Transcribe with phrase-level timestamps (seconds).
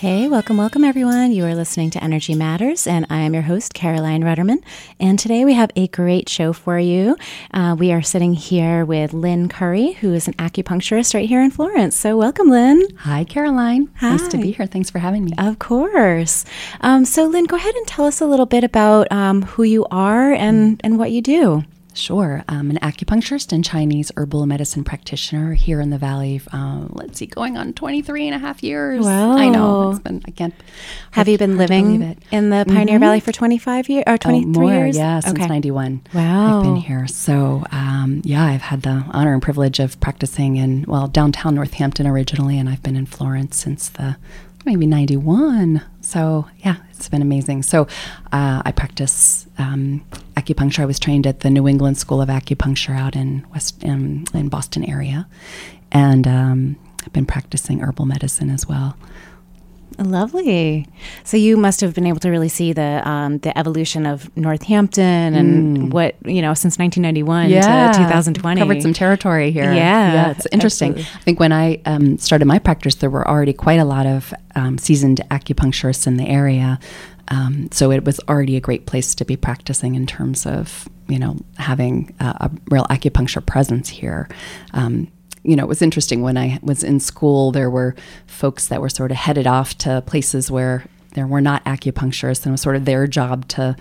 [0.00, 1.32] Hey, welcome, welcome everyone.
[1.32, 4.62] You are listening to Energy Matters, and I am your host, Caroline Rudderman.
[5.00, 7.16] And today we have a great show for you.
[7.52, 11.50] Uh, we are sitting here with Lynn Curry, who is an acupuncturist right here in
[11.50, 11.96] Florence.
[11.96, 12.80] So, welcome, Lynn.
[12.98, 13.90] Hi, Caroline.
[13.96, 14.10] Hi.
[14.10, 14.66] Nice to be here.
[14.66, 15.32] Thanks for having me.
[15.36, 16.44] Of course.
[16.80, 19.84] Um, so, Lynn, go ahead and tell us a little bit about um, who you
[19.90, 21.64] are and, and what you do.
[21.98, 22.44] Sure.
[22.48, 26.40] I'm an acupuncturist and Chinese herbal medicine practitioner here in the Valley.
[26.52, 29.04] Uh, let's see, going on 23 and a half years.
[29.04, 29.36] Wow.
[29.36, 29.90] I know.
[29.90, 30.54] It's been, I can't.
[31.10, 33.00] Have you been living in the Pioneer mm-hmm.
[33.00, 34.96] Valley for 25 years or 23 oh, more, years?
[34.96, 35.48] Yeah, since okay.
[35.48, 36.02] 91.
[36.14, 36.58] Wow.
[36.58, 37.08] I've been here.
[37.08, 42.06] So, um, yeah, I've had the honor and privilege of practicing in, well, downtown Northampton
[42.06, 44.16] originally, and I've been in Florence since the
[44.64, 45.82] maybe 91.
[46.08, 47.64] So, yeah, it's been amazing.
[47.64, 47.82] So,
[48.32, 50.06] uh, I practice um,
[50.38, 50.78] acupuncture.
[50.78, 54.48] I was trained at the New England School of Acupuncture out in West in, in
[54.48, 55.28] Boston area,
[55.92, 58.96] and um, I've been practicing herbal medicine as well.
[59.98, 60.86] Lovely.
[61.24, 65.34] So you must have been able to really see the um, the evolution of Northampton
[65.34, 65.90] and mm.
[65.90, 67.92] what you know since 1991 yeah.
[67.92, 68.60] to 2020.
[68.60, 69.64] Covered some territory here.
[69.64, 70.90] Yeah, yeah it's interesting.
[70.90, 71.18] Absolutely.
[71.20, 74.32] I think when I um, started my practice, there were already quite a lot of
[74.54, 76.78] um, seasoned acupuncturists in the area.
[77.28, 81.18] Um, so it was already a great place to be practicing in terms of you
[81.18, 84.28] know having a, a real acupuncture presence here.
[84.74, 85.10] Um,
[85.42, 87.94] you know, it was interesting when I was in school, there were
[88.26, 92.48] folks that were sort of headed off to places where there were not acupuncturists, and
[92.48, 93.76] it was sort of their job to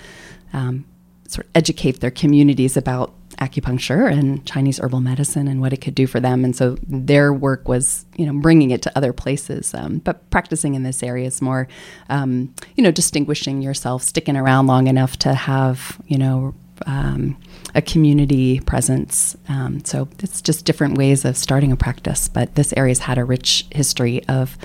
[0.54, 0.86] um,
[1.28, 5.94] sort of educate their communities about acupuncture and Chinese herbal medicine and what it could
[5.94, 6.44] do for them.
[6.44, 9.74] And so their work was, you know, bringing it to other places.
[9.74, 11.68] Um, but practicing in this area is more,
[12.10, 17.38] um, you know, distinguishing yourself, sticking around long enough to have, you know, um,
[17.78, 19.38] a community presence.
[19.48, 22.28] Um, so it's just different ways of starting a practice.
[22.28, 24.58] But this area's had a rich history of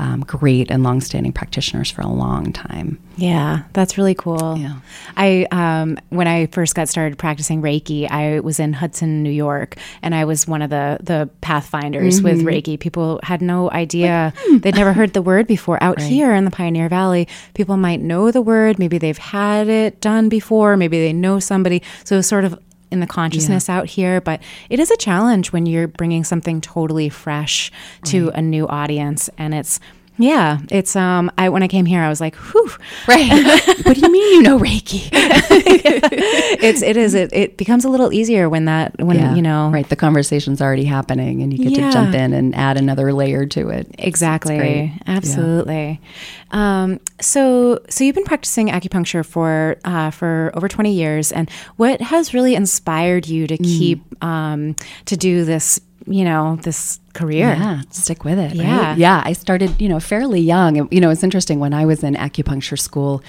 [0.00, 2.98] um, great and longstanding practitioners for a long time.
[3.16, 4.56] Yeah, that's really cool.
[4.56, 4.76] Yeah.
[5.14, 9.76] I um, when I first got started practicing Reiki, I was in Hudson, New York,
[10.00, 12.24] and I was one of the the pathfinders mm-hmm.
[12.24, 12.80] with Reiki.
[12.80, 14.58] People had no idea; like, hmm.
[14.58, 15.80] they'd never heard the word before.
[15.82, 16.08] Out right.
[16.08, 18.78] here in the Pioneer Valley, people might know the word.
[18.78, 20.78] Maybe they've had it done before.
[20.78, 21.82] Maybe they know somebody.
[22.04, 22.58] So it was sort of
[22.90, 23.78] in the consciousness yeah.
[23.78, 27.70] out here, but it is a challenge when you're bringing something totally fresh
[28.04, 28.38] to right.
[28.38, 29.80] a new audience and it's
[30.20, 31.30] yeah, it's um.
[31.38, 32.70] I when I came here, I was like, "Whew!"
[33.08, 33.30] Right.
[33.84, 35.08] what do you mean you know Reiki?
[36.62, 39.70] it's it is it, it becomes a little easier when that when yeah, you know
[39.70, 41.86] right the conversation's already happening and you get yeah.
[41.86, 43.94] to jump in and add another layer to it.
[43.98, 44.92] Exactly.
[45.06, 46.00] Absolutely.
[46.52, 46.82] Yeah.
[46.82, 47.00] Um.
[47.20, 52.34] So so you've been practicing acupuncture for uh, for over twenty years, and what has
[52.34, 53.64] really inspired you to mm.
[53.64, 54.76] keep um
[55.06, 57.48] to do this you know, this career.
[57.48, 58.54] Yeah, stick with it.
[58.54, 58.90] Yeah.
[58.90, 58.98] Right?
[58.98, 59.22] Yeah.
[59.24, 60.88] I started, you know, fairly young.
[60.90, 63.22] You know, it's interesting when I was in acupuncture school.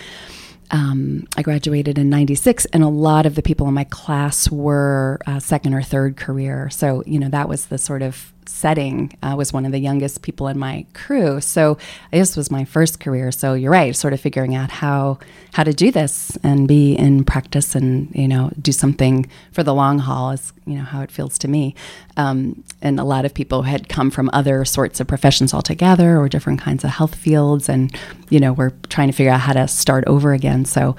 [0.71, 5.19] Um, I graduated in 96, and a lot of the people in my class were
[5.27, 6.69] uh, second or third career.
[6.69, 9.17] So, you know, that was the sort of setting.
[9.23, 11.41] I was one of the youngest people in my crew.
[11.41, 11.77] So,
[12.11, 13.31] this was my first career.
[13.31, 15.19] So, you're right, sort of figuring out how
[15.53, 19.73] how to do this and be in practice and, you know, do something for the
[19.73, 21.75] long haul is, you know, how it feels to me.
[22.15, 26.29] Um, and a lot of people had come from other sorts of professions altogether or
[26.29, 27.67] different kinds of health fields.
[27.67, 27.93] And,
[28.29, 30.63] you know, we're trying to figure out how to start over again.
[30.63, 30.95] So,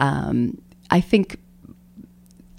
[0.00, 0.60] um,
[0.90, 1.38] I think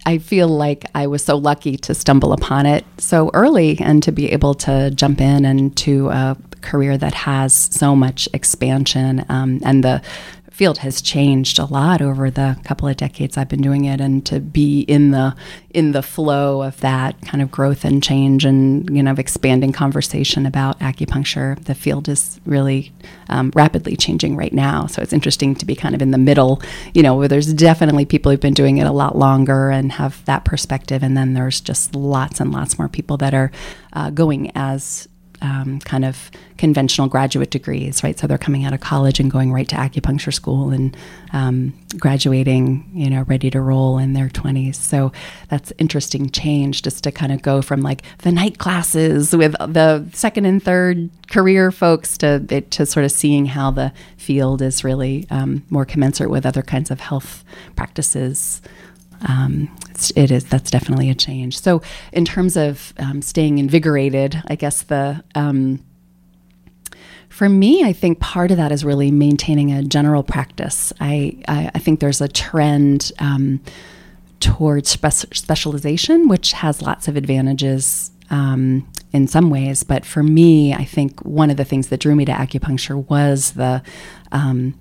[0.06, 4.12] I feel like I was so lucky to stumble upon it so early and to
[4.12, 9.60] be able to jump in and to a career that has so much expansion um,
[9.64, 10.02] and the
[10.54, 14.24] field has changed a lot over the couple of decades I've been doing it, and
[14.28, 15.36] to be in the
[15.72, 20.46] in the flow of that kind of growth and change and you know expanding conversation
[20.46, 22.94] about acupuncture, the field is really
[23.30, 24.86] um, rapidly changing right now.
[24.86, 26.62] So it's interesting to be kind of in the middle,
[26.94, 30.24] you know, where there's definitely people who've been doing it a lot longer and have
[30.26, 33.52] that perspective, and then there's just lots and lots more people that are
[33.94, 35.08] uh, going as
[35.44, 38.18] um, kind of conventional graduate degrees, right?
[38.18, 40.96] So they're coming out of college and going right to acupuncture school and
[41.34, 44.76] um, graduating, you know, ready to roll in their 20s.
[44.76, 45.12] So
[45.50, 50.10] that's interesting change just to kind of go from like the night classes with the
[50.14, 55.28] second and third career folks to to sort of seeing how the field is really
[55.30, 57.44] um, more commensurate with other kinds of health
[57.76, 58.62] practices
[59.28, 59.76] um,
[60.16, 61.60] it is that's definitely a change.
[61.60, 61.82] So
[62.12, 65.84] in terms of um, staying invigorated, I guess the um,
[67.30, 70.94] for me, I think part of that is really maintaining a general practice.
[71.00, 73.62] I I, I think there's a trend um,
[74.40, 79.84] towards spe- specialization, which has lots of advantages um, in some ways.
[79.84, 83.54] But for me, I think one of the things that drew me to acupuncture was
[83.54, 83.82] the
[84.32, 84.78] um,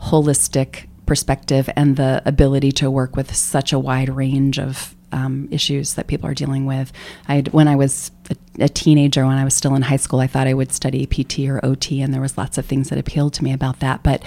[0.00, 5.94] holistic perspective and the ability to work with such a wide range of um, issues
[5.94, 6.92] that people are dealing with.
[7.28, 10.26] I when I was a, a, teenager, when I was still in high school, I
[10.26, 13.32] thought I would study PT or OT, and there was lots of things that appealed
[13.34, 14.02] to me about that.
[14.02, 14.24] But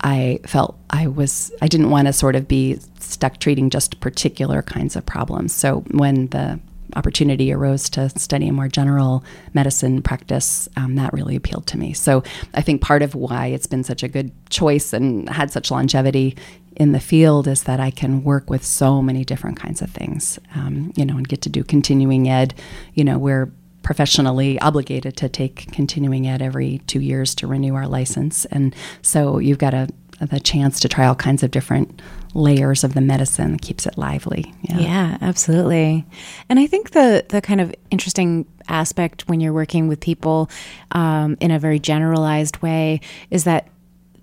[0.00, 4.62] I felt I was I didn't want to sort of be stuck treating just particular
[4.62, 5.54] kinds of problems.
[5.54, 6.58] So when the
[6.96, 11.92] opportunity arose to study a more general medicine practice, um, that really appealed to me.
[11.92, 12.22] So
[12.54, 16.36] I think part of why it's been such a good choice and had such longevity
[16.76, 20.38] in the field is that I can work with so many different kinds of things,
[20.54, 22.54] um, you know, and get to do continuing ed.
[22.94, 23.52] You know, we're
[23.82, 29.38] professionally obligated to take continuing ed every two years to renew our license, and so
[29.38, 29.88] you've got a
[30.20, 32.02] the chance to try all kinds of different
[32.34, 34.54] layers of the medicine keeps it lively.
[34.62, 34.78] Yeah.
[34.78, 36.06] yeah, absolutely.
[36.48, 40.50] And I think the the kind of interesting aspect when you're working with people
[40.92, 43.00] um, in a very generalized way
[43.30, 43.68] is that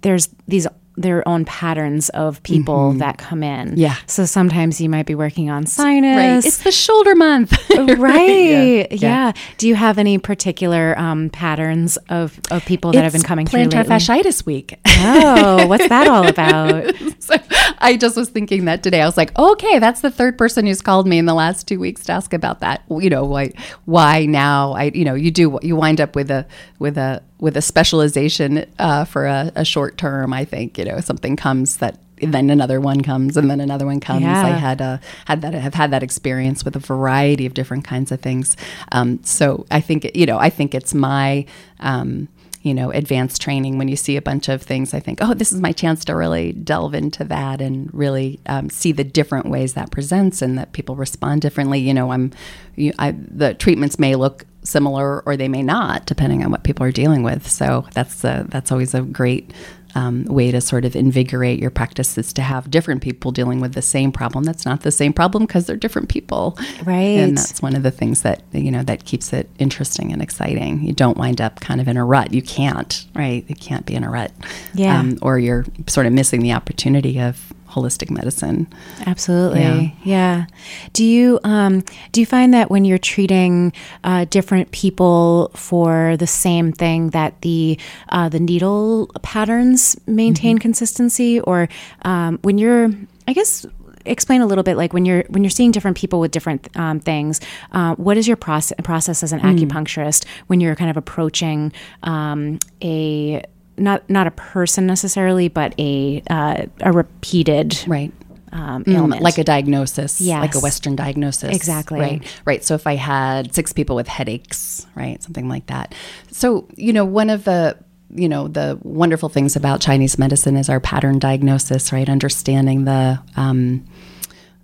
[0.01, 0.67] there's these
[0.97, 2.97] their own patterns of people mm-hmm.
[2.97, 3.77] that come in.
[3.77, 3.95] Yeah.
[4.07, 6.17] So sometimes you might be working on sinus.
[6.17, 6.45] Right.
[6.45, 7.53] It's the shoulder month.
[7.69, 8.88] right.
[8.97, 9.27] Yeah.
[9.27, 9.31] yeah.
[9.57, 13.45] Do you have any particular um, patterns of, of people that it's have been coming
[13.45, 14.79] through plantar fasciitis week.
[14.85, 16.94] Oh, what's that all about?
[17.19, 17.35] so
[17.79, 19.01] I just was thinking that today.
[19.01, 21.79] I was like, okay, that's the third person who's called me in the last two
[21.79, 22.83] weeks to ask about that.
[22.89, 23.53] You know, why
[23.85, 24.73] why now?
[24.73, 26.47] I you know, you do you wind up with a
[26.79, 30.34] with a with a specialization uh, for a, a, short term.
[30.34, 34.00] I think you know something comes that then another one comes and then another one
[34.00, 34.22] comes.
[34.22, 34.45] Yeah.
[34.45, 38.12] I had uh, had that have had that experience with a variety of different kinds
[38.12, 38.57] of things.
[38.92, 41.45] Um, so I think you know I think it's my
[41.80, 42.28] um,
[42.63, 45.54] you know advanced training when you see a bunch of things i think oh this
[45.54, 49.74] is my chance to really delve into that and really um, see the different ways
[49.74, 52.31] that presents and that people respond differently you know i'm
[52.75, 56.85] you, I, the treatments may look similar or they may not, depending on what people
[56.85, 57.47] are dealing with.
[57.47, 59.51] So that's a, that's always a great
[59.95, 63.81] um, way to sort of invigorate your practices to have different people dealing with the
[63.81, 64.43] same problem.
[64.43, 67.17] That's not the same problem because they're different people, right?
[67.17, 70.83] And that's one of the things that you know that keeps it interesting and exciting.
[70.83, 72.31] You don't wind up kind of in a rut.
[72.31, 73.43] You can't, right?
[73.47, 74.31] You can't be in a rut,
[74.75, 74.99] yeah.
[74.99, 78.67] Um, or you're sort of missing the opportunity of holistic medicine.
[79.05, 79.89] Absolutely, yeah.
[80.03, 80.45] yeah.
[80.93, 83.73] Do you um, do you find that when you're treating
[84.03, 87.79] uh, different people for the same thing, that the
[88.09, 90.61] uh, the needle patterns maintain mm-hmm.
[90.61, 91.69] consistency, or
[92.03, 92.91] um, when you're,
[93.27, 93.65] I guess,
[94.05, 96.99] explain a little bit like when you're when you're seeing different people with different um,
[96.99, 97.41] things
[97.73, 99.57] uh, what is your process process as an mm.
[99.57, 101.71] acupuncturist when you're kind of approaching
[102.03, 103.43] um, a
[103.77, 108.12] not not a person necessarily, but a uh, a repeated right
[108.51, 110.41] um, mm, ailment, like a diagnosis, yes.
[110.41, 112.00] like a Western diagnosis, exactly.
[112.00, 112.63] Right, right.
[112.63, 115.94] So if I had six people with headaches, right, something like that.
[116.31, 117.77] So you know, one of the
[118.09, 122.10] you know the wonderful things about Chinese medicine is our pattern diagnosis, right?
[122.10, 123.86] Understanding the um,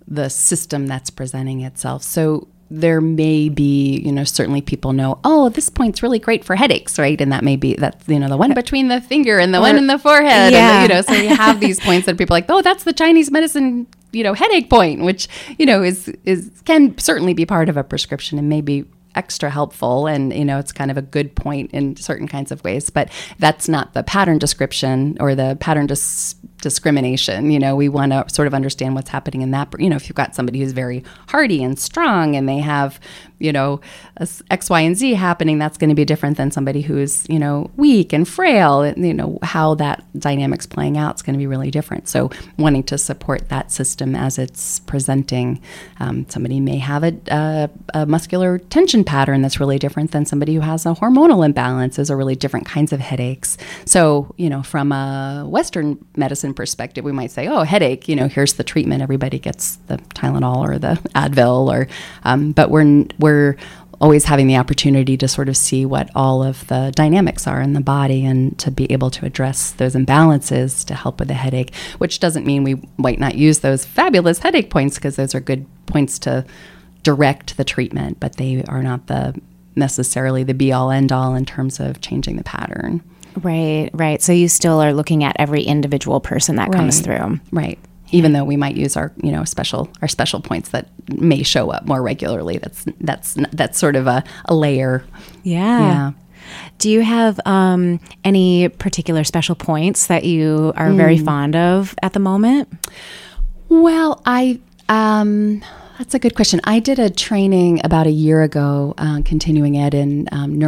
[0.08, 2.02] the system that's presenting itself.
[2.02, 6.56] So there may be, you know, certainly people know, oh, this point's really great for
[6.56, 7.20] headaches, right?
[7.20, 9.62] And that may be that's you know the one between the finger and the or,
[9.62, 10.82] one in the forehead, yeah.
[10.82, 12.84] And the, you know, so you have these points that people are like, oh, that's
[12.84, 15.28] the Chinese medicine, you know, headache point, which
[15.58, 20.06] you know is is can certainly be part of a prescription and maybe extra helpful
[20.06, 23.08] and you know it's kind of a good point in certain kinds of ways but
[23.38, 28.24] that's not the pattern description or the pattern dis- discrimination you know we want to
[28.26, 31.04] sort of understand what's happening in that you know if you've got somebody who's very
[31.28, 32.98] hardy and strong and they have
[33.38, 33.80] you know
[34.50, 37.70] X, Y, and Z happening, that's going to be different than somebody who's you know
[37.76, 38.82] weak and frail.
[38.82, 42.08] And, you know how that dynamic's playing out is going to be really different.
[42.08, 45.60] So wanting to support that system as it's presenting,
[46.00, 50.54] um, somebody may have a, a, a, muscular tension pattern that's really different than somebody
[50.54, 51.98] who has a hormonal imbalance.
[52.04, 53.56] Are really different kinds of headaches.
[53.86, 58.08] So you know from a Western medicine perspective, we might say, oh, headache.
[58.08, 59.02] You know, here's the treatment.
[59.02, 61.88] Everybody gets the Tylenol or the Advil, or
[62.24, 63.23] um, but we're we're
[64.00, 67.72] always having the opportunity to sort of see what all of the dynamics are in
[67.72, 71.74] the body and to be able to address those imbalances to help with the headache,
[71.98, 75.64] which doesn't mean we might not use those fabulous headache points because those are good
[75.86, 76.44] points to
[77.02, 79.40] direct the treatment, but they are not the
[79.76, 83.02] necessarily the be all end all in terms of changing the pattern.
[83.36, 84.22] Right, right.
[84.22, 87.40] So you still are looking at every individual person that comes through.
[87.50, 87.78] Right.
[88.14, 90.86] Even though we might use our, you know, special our special points that
[91.18, 92.58] may show up more regularly.
[92.58, 95.04] That's that's that's sort of a, a layer.
[95.42, 95.80] Yeah.
[95.80, 96.10] Yeah.
[96.78, 101.24] Do you have um, any particular special points that you are very Mm.
[101.24, 102.68] fond of at the moment?
[103.68, 105.62] Well, I um,
[105.98, 106.60] that's a good question.
[106.64, 110.58] I did a training about a year ago, uh, continuing ed in um,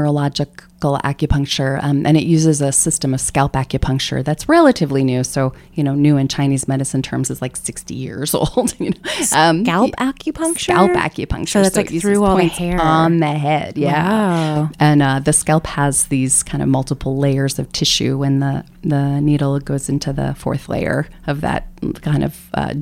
[0.83, 5.25] neurological acupuncture, um, and it uses a system of scalp acupuncture that's relatively new.
[5.25, 8.79] So, you know, new in Chinese medicine terms is like sixty years old.
[8.79, 8.97] You know,
[9.35, 10.59] um, Scalp acupuncture?
[10.61, 11.49] scalp acupuncture.
[11.49, 12.81] So that's like through all the hair.
[12.81, 13.79] on the head.
[13.79, 14.71] Yeah, Wow.
[14.79, 19.21] and uh, the scalp has these kind of multiple layers of tissue, and the the
[19.21, 21.67] needle goes into the fourth layer of that
[22.03, 22.49] kind of.
[22.55, 22.75] Uh,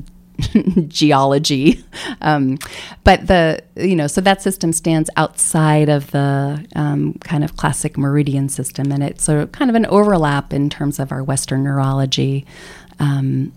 [0.87, 1.83] geology
[2.21, 2.57] um,
[3.03, 7.97] but the you know so that system stands outside of the um, kind of classic
[7.97, 12.45] meridian system and it's a kind of an overlap in terms of our western neurology
[12.99, 13.51] um,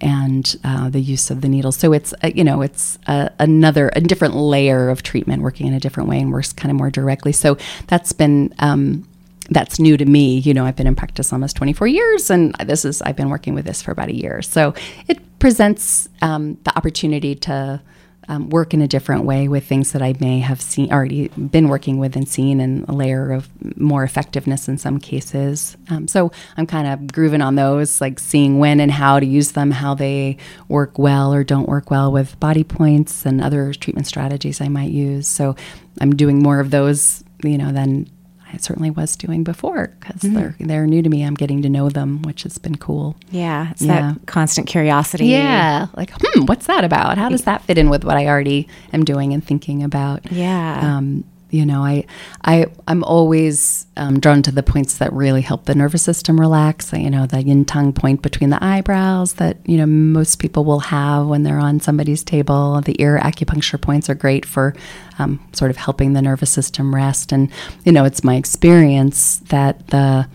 [0.00, 1.72] and uh, the use of the needle.
[1.72, 5.74] So it's uh, you know it's uh, another a different layer of treatment, working in
[5.74, 7.32] a different way and works kind of more directly.
[7.32, 7.56] So
[7.86, 9.08] that's been um,
[9.50, 10.38] that's new to me.
[10.38, 13.54] You know, I've been in practice almost 24 years, and this is I've been working
[13.54, 14.42] with this for about a year.
[14.42, 14.74] So
[15.08, 17.82] it presents um, the opportunity to.
[18.30, 21.68] Um, work in a different way with things that I may have seen already been
[21.70, 25.78] working with and seen, and a layer of more effectiveness in some cases.
[25.88, 29.52] Um, so I'm kind of grooving on those, like seeing when and how to use
[29.52, 30.36] them, how they
[30.68, 34.90] work well or don't work well with body points and other treatment strategies I might
[34.90, 35.26] use.
[35.26, 35.56] So
[35.98, 38.10] I'm doing more of those, you know, than
[38.52, 41.22] I certainly was doing before because they're they're new to me.
[41.24, 43.16] I'm getting to know them, which has been cool.
[43.30, 44.12] Yeah, it's Yeah.
[44.14, 45.26] that constant curiosity.
[45.26, 47.18] Yeah, like hmm, what's that about?
[47.18, 50.30] How does that fit in with what I already am doing and thinking about?
[50.32, 50.96] Yeah.
[50.96, 52.04] Um, you know, I,
[52.44, 56.92] I, I'm always um, drawn to the points that really help the nervous system relax.
[56.92, 60.80] You know, the Yin Tang point between the eyebrows that you know most people will
[60.80, 62.80] have when they're on somebody's table.
[62.80, 64.74] The ear acupuncture points are great for
[65.18, 67.32] um, sort of helping the nervous system rest.
[67.32, 67.50] And
[67.84, 70.28] you know, it's my experience that the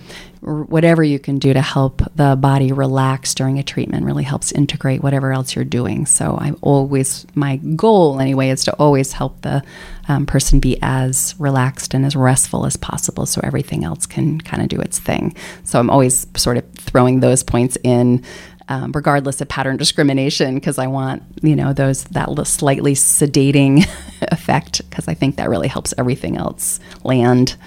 [0.44, 5.02] whatever you can do to help the body relax during a treatment really helps integrate
[5.02, 6.06] whatever else you're doing.
[6.06, 9.64] So I always, my goal anyway, is to always help the
[10.10, 14.62] um, person be as relaxed and as restful as possible so everything else can kind
[14.62, 15.34] of do its thing.
[15.64, 18.24] So I'm always sort of throwing those points in.
[18.70, 23.86] Um, regardless of pattern discrimination, because I want you know those that slightly sedating
[24.32, 27.58] effect, because I think that really helps everything else land.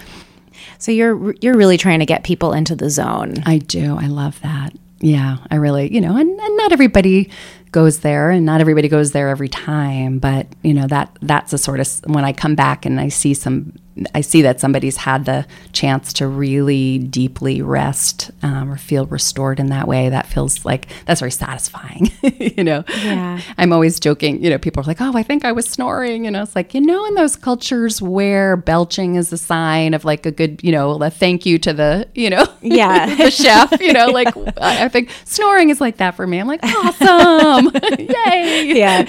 [0.78, 3.35] So you're you're really trying to get people into the zone.
[3.45, 3.97] I do.
[3.97, 4.73] I love that.
[5.00, 7.30] Yeah, I really, you know, and, and not everybody
[7.71, 11.59] goes there and not everybody goes there every time, but you know, that that's a
[11.59, 13.75] sort of when I come back and I see some
[14.14, 19.58] I see that somebody's had the chance to really deeply rest um, or feel restored
[19.58, 20.08] in that way.
[20.10, 22.10] That feels like that's very satisfying.
[22.22, 23.40] you know, Yeah.
[23.56, 24.42] I'm always joking.
[24.42, 26.74] You know, people are like, "Oh, I think I was snoring," and I was like,
[26.74, 30.72] you know, in those cultures where belching is a sign of like a good, you
[30.72, 33.14] know, a thank you to the, you know, Yeah.
[33.16, 33.80] the chef.
[33.80, 36.38] You know, like I I think snoring is like that for me.
[36.38, 39.08] I'm like, awesome, yay, Yeah,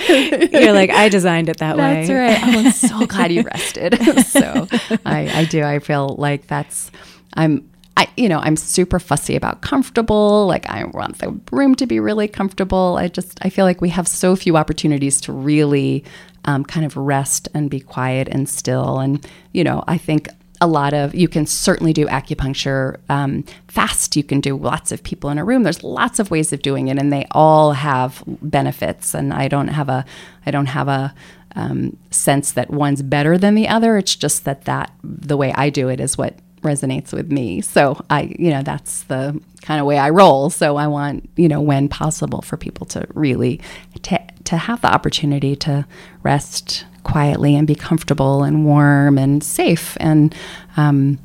[0.59, 2.15] you're like I designed it that that's way.
[2.15, 2.39] right.
[2.41, 3.95] Oh, I'm so glad you rested.
[4.25, 4.67] so
[5.05, 5.63] I, I do.
[5.63, 6.91] I feel like that's
[7.33, 7.69] I'm.
[7.95, 10.45] I, you know, I'm super fussy about comfortable.
[10.45, 12.95] Like I want the room to be really comfortable.
[12.99, 16.03] I just, I feel like we have so few opportunities to really
[16.45, 18.99] um, kind of rest and be quiet and still.
[18.99, 20.29] And you know, I think
[20.59, 24.15] a lot of you can certainly do acupuncture um, fast.
[24.15, 25.63] You can do lots of people in a room.
[25.63, 29.13] There's lots of ways of doing it, and they all have benefits.
[29.13, 30.05] And I don't have a,
[30.45, 31.13] I don't have a
[31.55, 33.97] um, sense that one's better than the other.
[33.97, 37.61] It's just that that the way I do it is what resonates with me.
[37.61, 40.49] So I, you know, that's the kind of way I roll.
[40.49, 43.61] So I want, you know, when possible for people to really
[44.03, 45.85] to, to have the opportunity to
[46.23, 49.95] rest quietly and be comfortable and warm and safe.
[49.99, 50.35] And
[50.75, 51.19] um,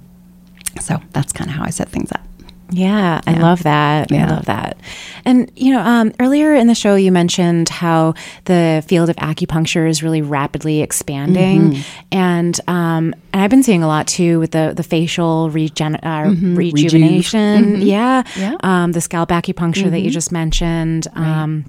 [0.81, 2.23] so that's kind of how I set things up.
[2.75, 4.11] Yeah, I love that.
[4.11, 4.79] I love that.
[5.25, 8.15] And you know, um, earlier in the show, you mentioned how
[8.47, 11.83] the field of acupuncture is really rapidly expanding, Mm-hmm.
[12.13, 16.25] and um, and I've been seeing a lot too with the the facial regen- uh,
[16.33, 16.55] Mm-hmm.
[16.57, 17.83] rejuvenation.
[17.83, 18.57] Yeah, Yeah.
[18.61, 21.09] Um, the scalp acupuncture that you just mentioned.
[21.15, 21.65] Um,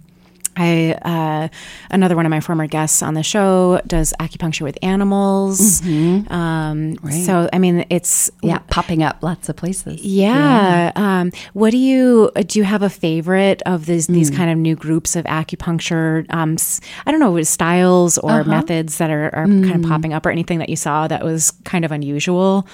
[0.55, 1.47] I uh,
[1.91, 5.81] another one of my former guests on the show does acupuncture with animals.
[6.29, 10.01] Um, So I mean, it's Yeah, popping up lots of places.
[10.03, 10.91] yeah.
[10.95, 12.59] Um, what do you do?
[12.59, 16.25] You have a favorite of these these kind of new groups of acupuncture?
[16.33, 16.57] Um,
[17.05, 20.59] I don't know styles or methods that are, are kind of popping up, or anything
[20.59, 22.67] that you saw that was kind of unusual.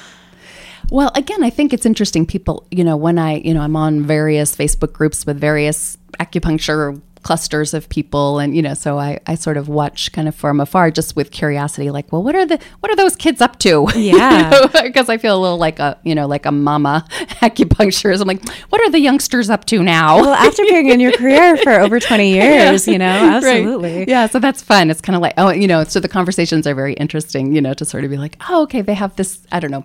[0.92, 2.26] Well, again, I think it's interesting.
[2.26, 7.00] People, you know, when I, you know, I'm on various Facebook groups with various acupuncture
[7.24, 10.60] clusters of people and you know so I, I sort of watch kind of from
[10.60, 13.88] afar just with curiosity like well what are the what are those kids up to
[13.96, 14.68] Yeah.
[14.84, 17.06] because i feel a little like a you know like a mama
[17.42, 21.12] acupuncturist i'm like what are the youngsters up to now Well, after being in your
[21.12, 23.34] career for over twenty years, you know, Right.
[23.36, 24.06] absolutely.
[24.08, 24.90] Yeah, so that's fun.
[24.90, 27.74] It's kind of like, oh, you know, so the conversations are very interesting, you know,
[27.74, 29.84] to sort of be like, oh, okay, they have this, I don't know,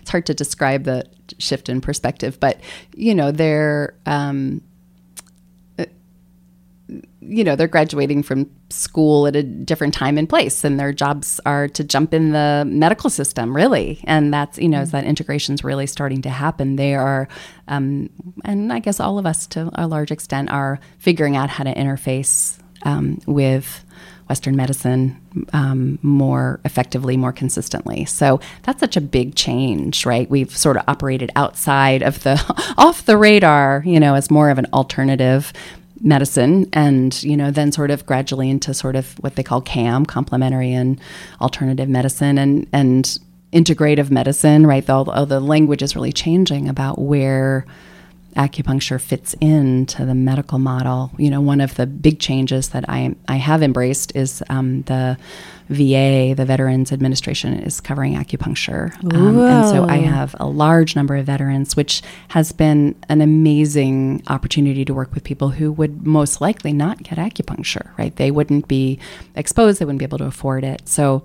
[0.00, 1.04] it's hard to describe the
[1.38, 2.60] shift in perspective, but,
[2.94, 4.60] you know, they're, um,
[7.26, 11.40] you know, they're graduating from school at a different time and place, and their jobs
[11.46, 14.00] are to jump in the medical system, really.
[14.04, 17.28] And that's, you know, as that integration's really starting to happen, they are,
[17.68, 18.10] um,
[18.44, 21.74] and I guess all of us to a large extent are figuring out how to
[21.74, 23.84] interface um, with
[24.28, 25.20] Western medicine
[25.52, 28.04] um, more effectively, more consistently.
[28.04, 30.28] So that's such a big change, right?
[30.30, 32.42] We've sort of operated outside of the
[32.78, 35.52] off the radar, you know, as more of an alternative
[36.04, 40.04] medicine and you know then sort of gradually into sort of what they call cam
[40.04, 41.00] complementary and
[41.40, 43.18] alternative medicine and and
[43.52, 44.88] integrative medicine right?
[44.90, 47.64] All the language is really changing about where
[48.36, 51.10] acupuncture fits into the medical model.
[51.18, 55.16] You know, one of the big changes that I I have embraced is um, the
[55.68, 61.16] VA, the Veterans Administration, is covering acupuncture, um, and so I have a large number
[61.16, 66.40] of veterans, which has been an amazing opportunity to work with people who would most
[66.40, 67.96] likely not get acupuncture.
[67.96, 68.98] Right, they wouldn't be
[69.36, 70.86] exposed, they wouldn't be able to afford it.
[70.88, 71.22] So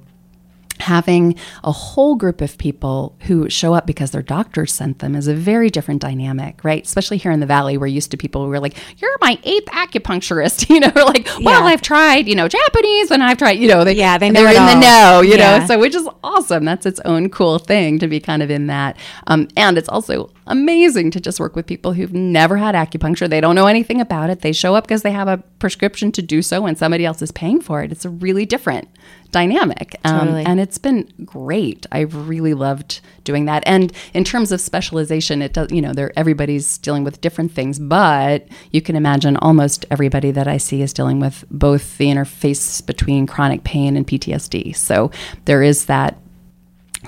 [0.79, 5.27] having a whole group of people who show up because their doctors sent them is
[5.27, 6.85] a very different dynamic, right?
[6.85, 9.65] Especially here in the valley, we're used to people who are like, "You're my eighth
[9.67, 11.67] acupuncturist," you know, we're like, "Well, Yeah.
[11.67, 14.57] I've tried, you know, Japanese, and I've tried, you know, they, Yeah, they they're in
[14.57, 14.67] all.
[14.75, 15.59] the know, you Yeah.
[15.59, 16.65] know." So which is awesome.
[16.65, 20.31] That's its own cool thing to be kind of in that, um, and it's also
[20.47, 23.29] amazing to just work with people who've never had acupuncture.
[23.29, 24.41] They don't know anything about it.
[24.41, 27.31] They show up because they have a prescription to do so, and somebody else is
[27.31, 27.91] paying for it.
[27.91, 28.87] It's really different
[29.31, 30.45] dynamic, um, Totally.
[30.45, 31.85] and it's been great.
[31.91, 33.63] I've really loved doing that.
[33.65, 35.71] And in terms of specialization, it does.
[35.71, 40.47] You know, there everybody's dealing with different things, but you can imagine almost everybody that
[40.47, 44.75] I see is dealing with both the interface between chronic pain and PTSD.
[44.75, 45.11] So
[45.45, 46.17] there is that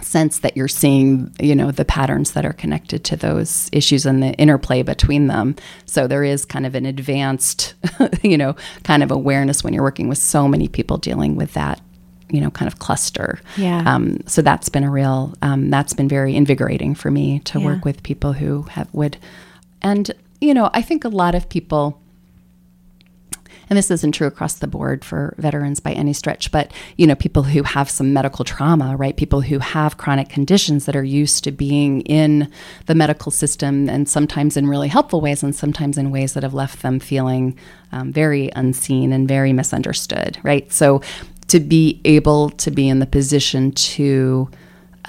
[0.02, 4.24] sense that you're seeing, you know, the patterns that are connected to those issues and
[4.24, 5.56] the interplay between them.
[5.86, 7.74] So there is kind of an advanced,
[8.24, 11.82] you know, kind of awareness when you're working with so many people dealing with that,
[12.32, 13.40] you know, kind of cluster.
[13.58, 13.84] Yeah.
[13.86, 17.66] Um, so that's been a real, um, that's been very invigorating for me to Yeah.
[17.66, 19.18] work with people who have would,
[19.82, 21.98] and you know, I think a lot of people
[23.70, 27.16] and this isn't true across the board for veterans by any stretch, but you know,
[27.16, 29.16] people who have some medical trauma, right?
[29.16, 32.52] People who have chronic conditions that are used to being in
[32.88, 36.54] the medical system, and sometimes in really helpful ways, and sometimes in ways that have
[36.54, 37.58] left them feeling
[37.94, 40.70] um, very unseen and very misunderstood, right?
[40.70, 41.02] So,
[41.52, 44.50] to be able to be in the position to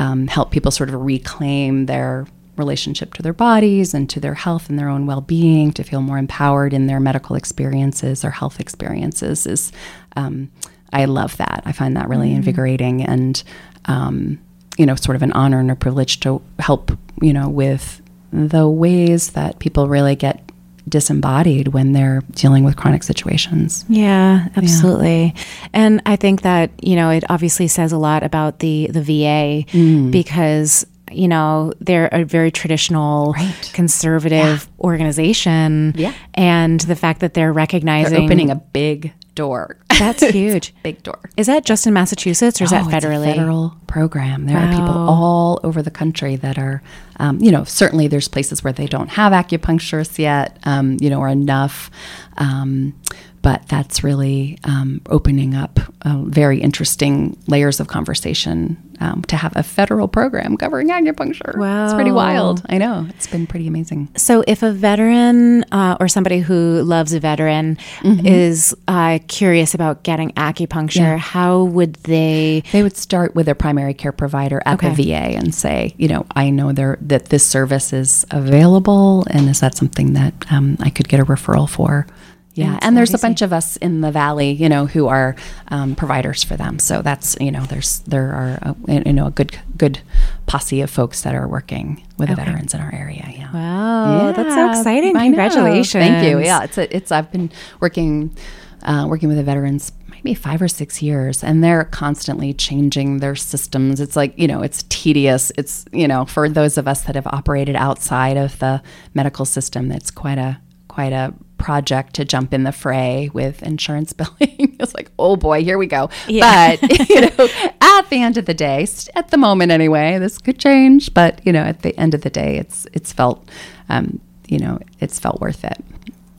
[0.00, 2.26] um, help people sort of reclaim their
[2.56, 6.18] relationship to their bodies and to their health and their own well-being to feel more
[6.18, 9.70] empowered in their medical experiences or health experiences is
[10.16, 10.50] um,
[10.92, 11.62] i love that.
[11.64, 13.40] I find that really invigorating and
[13.84, 14.40] um,
[14.76, 18.02] you know sort of an honor and a privilege to help you know with
[18.32, 20.42] the ways that people really get
[20.88, 25.34] disembodied when they're dealing with chronic situations Yeah, absolutely.
[25.72, 29.64] And I think that, you know, it obviously says a lot about the the VA
[29.72, 30.10] Mm.
[30.10, 33.70] because you know they're a very traditional Right.
[33.74, 36.12] conservative organization Yeah.
[36.34, 41.18] and the fact that they're recognizing they're opening a big door that's huge big door
[41.36, 44.46] is that just in massachusetts or is that Oh, a federally federal program.
[44.46, 46.82] There are people all over the country that are,
[47.18, 51.20] um, you know, certainly there's places where they don't have acupuncturists yet, um, you know,
[51.20, 51.90] or enough.
[52.38, 52.94] Um,
[53.42, 59.52] but that's really um, opening up uh, very interesting layers of conversation um, to have
[59.56, 61.56] a federal program covering acupuncture.
[61.58, 61.84] Wow.
[61.84, 62.62] It's pretty wild.
[62.68, 63.06] I know.
[63.10, 64.08] It's been pretty amazing.
[64.16, 68.26] So, if a veteran uh, or somebody who loves a veteran Mm-hmm.
[68.26, 72.62] is uh, curious about getting acupuncture, how would they?
[72.72, 74.94] They would start with their primary care provider at Okay.
[74.94, 79.48] the VA and say, you know, I know there that this service is available, and
[79.48, 82.06] is that something that um, I could get a referral for?
[82.54, 85.34] Yeah, and there's a bunch of us in the valley, you know, who are
[85.68, 86.78] um, providers for them.
[86.78, 88.74] So that's you know, there's there are uh,
[89.06, 90.00] you know a good good
[90.46, 93.26] posse of folks that are working with the veterans in our area.
[93.30, 93.52] Yeah.
[93.52, 95.16] Wow, that's so exciting!
[95.16, 95.36] I know.
[95.36, 96.04] Congratulations.
[96.04, 96.40] Thank you.
[96.40, 98.36] Yeah, it's a, it's I've been working
[98.82, 103.34] uh, working with the veterans maybe five or six years, and they're constantly changing their
[103.34, 104.00] systems.
[104.00, 105.52] It's like you know, it's tedious.
[105.56, 108.82] It's you know, for those of us that have operated outside of the
[109.14, 114.12] medical system, it's quite a quite a project to jump in the fray with insurance
[114.18, 114.76] billing.
[114.80, 116.10] it's like, oh boy, here we go.
[116.26, 116.76] Yeah.
[116.76, 117.48] But you know,
[117.80, 121.14] at the end of the day, at the moment anyway, this could change.
[121.14, 123.48] But you know, at the end of the day, it's it's felt,
[123.88, 125.78] um, you know, it's felt worth it.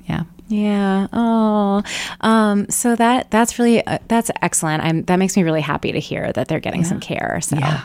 [0.08, 0.24] Yeah.
[0.50, 1.08] Yeah.
[1.14, 1.84] Oh.
[2.20, 4.84] Um, so that that's really uh, that's excellent.
[4.84, 7.40] I'm that makes me really happy to hear that they're getting some care.
[7.42, 7.56] So.
[7.56, 7.84] Yeah.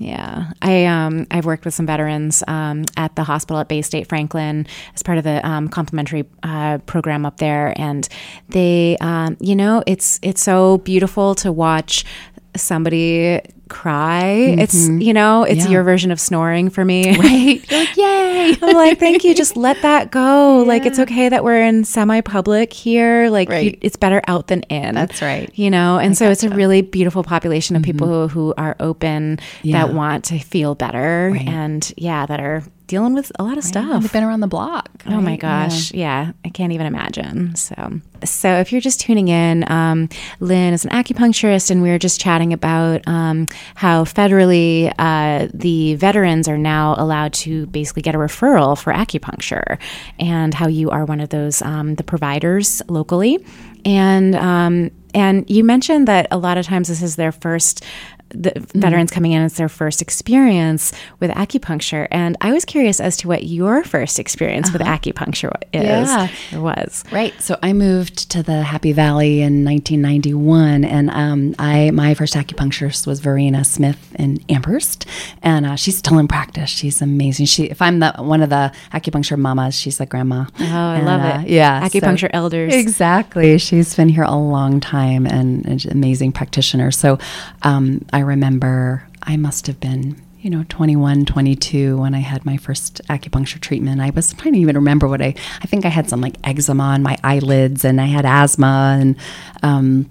[0.00, 4.66] Yeah, I um, I've worked with some veterans um, at the hospital at Baystate Franklin
[4.94, 8.08] as part of the um, complimentary uh, program up there, and
[8.48, 12.06] they, um, you know, it's it's so beautiful to watch
[12.56, 14.24] somebody cry.
[14.58, 15.00] It's mm-hmm.
[15.00, 15.70] you know, it's Yeah.
[15.70, 17.16] your version of snoring for me.
[17.16, 17.64] Right.
[17.80, 18.56] Like, yay.
[18.62, 19.34] I'm like, thank you.
[19.34, 20.64] Just let that go.
[20.66, 23.30] Like, it's okay that we're in semi public here.
[23.30, 24.94] Like, you- it's better out than in.
[24.96, 25.50] That's right.
[25.56, 27.92] You know, and so it's a really beautiful population of mm-hmm.
[27.92, 29.86] people who, who are open, Yeah.
[29.86, 31.46] that want to feel better, Right.
[31.46, 34.02] and yeah, that are dealing with a lot of stuff.
[34.02, 34.90] They've been around the block.
[35.06, 35.42] Oh my right?
[35.42, 35.68] Yeah.
[35.68, 35.94] gosh.
[35.94, 36.32] Yeah.
[36.44, 37.54] I can't even imagine.
[37.54, 40.08] So, so if you're just tuning in, um,
[40.40, 45.94] Lynn is an acupuncturist, and we were just chatting about um, how federally uh, the
[45.94, 49.78] veterans are now allowed to basically get a referral for acupuncture,
[50.18, 53.38] and how you are one of those um, the providers locally,
[53.84, 57.84] and um, and you mentioned that a lot of times this is their first
[58.30, 63.16] the veterans coming in it's their first experience with acupuncture and i was curious as
[63.16, 66.28] to what your first experience with acupuncture is Yeah.
[66.58, 67.34] was Right.
[67.40, 73.06] So I moved to the Happy Valley in 1991, and um, I my first acupuncturist
[73.06, 75.06] was Verena Smith in Amherst,
[75.42, 76.70] and uh, she's still in practice.
[76.70, 77.46] She's amazing.
[77.46, 80.44] She, if I'm the one of the acupuncture mamas, she's the grandma.
[80.58, 83.58] oh i And, love uh, it yeah, so- acupuncture elders Exactly.
[83.58, 86.90] She's been here a long time and an amazing practitioner.
[86.90, 87.18] So
[87.62, 92.56] um, I remember I must have been, you know, 21, 22 when I had my
[92.56, 94.00] first acupuncture treatment.
[94.00, 96.84] I was trying to even remember what I, I think I had some like eczema
[96.84, 99.16] on my eyelids and I had asthma and,
[99.62, 100.08] um,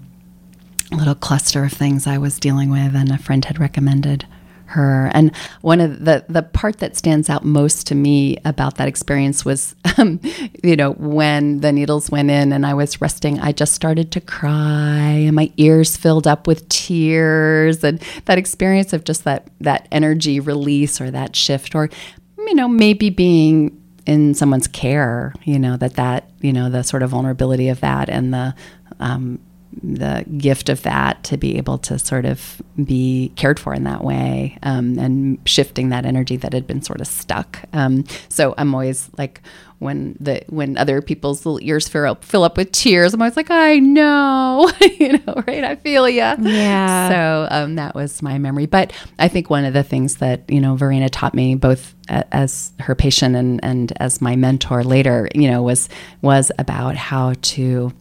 [0.92, 4.26] a little cluster of things I was dealing with, and a friend had recommended
[4.70, 5.10] her.
[5.12, 9.44] And one of the the part that stands out most to me about that experience
[9.44, 10.20] was, um,
[10.62, 14.20] you know, when the needles went in and I was resting, I just started to
[14.20, 19.88] cry, and my ears filled up with tears, and that experience of just that that
[19.92, 21.90] energy release or that shift, or
[22.38, 27.02] you know, maybe being in someone's care, you know, that that you know the sort
[27.02, 28.54] of vulnerability of that and the
[28.98, 29.40] um,
[29.82, 34.02] the gift of that to be able to sort of be cared for in that
[34.02, 37.60] way um, and shifting that energy that had been sort of stuck.
[37.72, 39.40] Um, so I'm always like
[39.78, 43.36] when the when other people's little ears fill up fill up with tears, I'm always
[43.36, 45.64] like, I know, you know, right?
[45.64, 46.36] I feel ya.
[46.38, 47.08] Yeah.
[47.08, 48.66] So um, that was my memory.
[48.66, 52.72] But I think one of the things that you know Verena taught me both as
[52.80, 55.88] her patient and and as my mentor later, you know, was
[56.22, 57.92] was about how to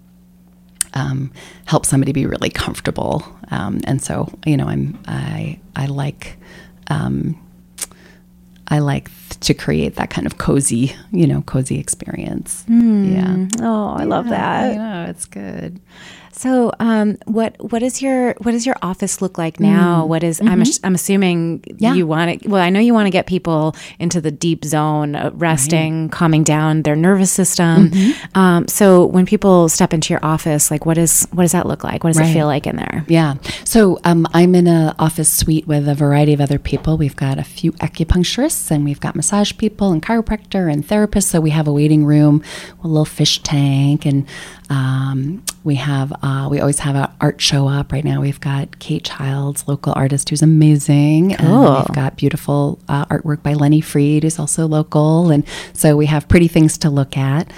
[0.93, 1.32] um,
[1.65, 3.23] help somebody be really comfortable.
[3.52, 6.38] Um, and so, you know, I'm I I like
[6.88, 7.36] um,
[8.67, 9.10] I like
[9.41, 12.65] to create that kind of cozy, you know, cozy experience.
[12.67, 13.47] Yeah.
[13.62, 15.80] oh i love that You know, it's good.
[16.32, 20.06] So, um, what what is your what does your office look like now?
[20.06, 21.96] What is- I'm I'm assuming Yeah.
[21.96, 22.50] you want to.
[22.50, 26.84] Well, I know you want to get people into the deep zone, resting, calming down
[26.84, 27.92] their nervous system.
[28.36, 31.84] Um, so, when people step into your office, like what is what does that look
[31.84, 32.04] like?
[32.04, 33.06] What does it feel like in there?
[33.08, 33.36] Yeah.
[33.63, 36.98] So um, I'm in an office suite with a variety of other people.
[36.98, 41.24] We've got a few acupuncturists and we've got massage people and chiropractor and therapists.
[41.24, 42.44] So we have a waiting room,
[42.84, 44.26] a little fish tank, and
[44.69, 47.91] um, we have uh, we always have an art show up.
[47.91, 51.34] Right now we've got Kate Childs, local artist who's amazing.
[51.34, 51.49] And
[51.88, 56.27] we've got beautiful uh, artwork by Lenny Freed, who's also local, and so we have
[56.27, 57.51] pretty things to look at.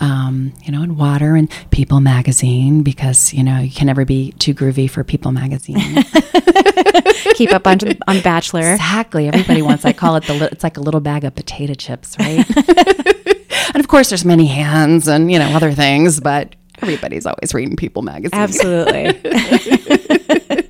[0.00, 4.32] Um, you know, and water and People Magazine because you know you can never be
[4.32, 5.78] too groovy for People Magazine.
[7.34, 8.72] Keep up on on Bachelor.
[8.74, 9.26] exactly.
[9.28, 9.84] Everybody wants.
[9.84, 10.34] I call it the.
[10.34, 12.44] li- It's like a little bag of potato chips, right?
[13.74, 17.76] and of course, there's many hands and you know other things, but everybody's always reading
[17.76, 18.38] People Magazine.
[18.38, 19.18] Absolutely.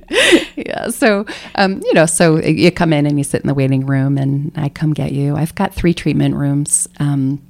[0.55, 0.89] yeah.
[0.89, 4.17] So, um, you know, so you come in and you sit in the waiting room,
[4.17, 5.35] and I come get you.
[5.35, 6.87] I've got three treatment rooms.
[6.99, 7.41] Um,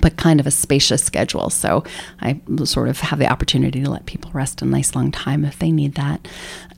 [0.00, 1.50] but kind of a spacious schedule.
[1.50, 1.82] So
[2.20, 5.58] I sort of have the opportunity to let people rest a nice long time if
[5.58, 6.28] they need that.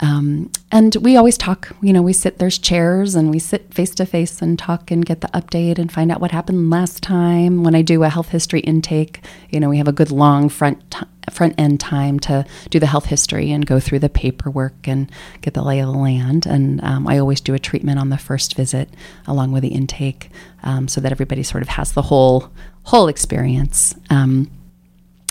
[0.00, 3.94] Um, and we always talk, you know, we sit, there's chairs and we sit face
[3.96, 7.62] to face and talk and get the update and find out what happened last time.
[7.62, 10.90] When I do a health history intake, you know, we have a good long front
[10.90, 15.10] t- front end time to do the health history and go through the paperwork and
[15.42, 16.46] get the lay of the land.
[16.46, 18.88] And um, I always do a treatment on the first visit
[19.26, 20.30] along with the intake
[20.62, 22.50] um, so that everybody sort of has the whole
[22.84, 23.94] whole experience.
[24.08, 24.50] Um,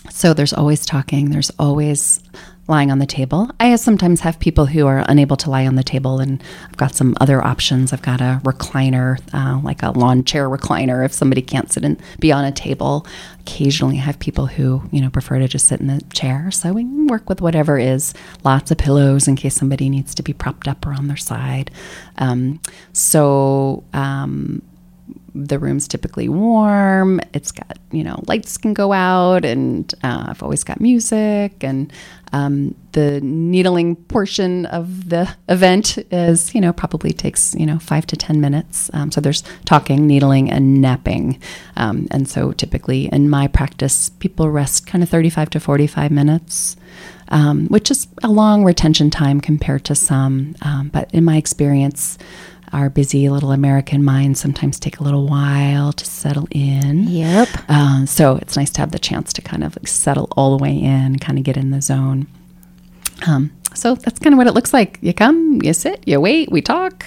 [0.10, 1.30] so there's always talking.
[1.30, 2.22] There's always
[2.70, 3.50] lying on the table.
[3.60, 6.94] I sometimes have people who are unable to lie on the table, and I've got
[6.94, 7.92] some other options.
[7.92, 12.00] I've got a recliner, uh, like a lawn chair recliner, if somebody can't sit and
[12.20, 13.08] be on a table.
[13.40, 16.72] Occasionally, I have people who you know prefer to just sit in the chair, so
[16.72, 18.14] we work with whatever is.
[18.44, 21.72] Lots of pillows in case somebody needs to be propped up or on their side.
[22.18, 22.62] Um,
[22.94, 23.84] so.
[23.94, 24.62] Um,
[25.34, 27.22] the room's typically warm.
[27.34, 31.64] It's got, you know, lights can go out, and uh, I've always got music.
[31.64, 31.92] And
[32.32, 38.06] um, the needling portion of the event is, you know, probably takes, you know, five
[38.08, 38.90] to 10 minutes.
[38.94, 41.40] Um, so there's talking, needling, and napping.
[41.76, 46.76] Um, and so typically in my practice, people rest kind of 35 to 45 minutes.
[47.32, 50.56] Um, which is a long retention time compared to some.
[50.64, 52.18] Um, but in my experience,
[52.72, 57.08] our busy little American minds sometimes take a little while to settle in.
[57.08, 57.50] Yep.
[57.68, 60.64] Uh, so it's nice to have the chance to kind of like settle all the
[60.64, 62.28] way in, kind of get in the zone.
[63.28, 65.00] Um, so that's kind of what it looks like.
[65.02, 67.06] You come, you sit, you wait, we talk,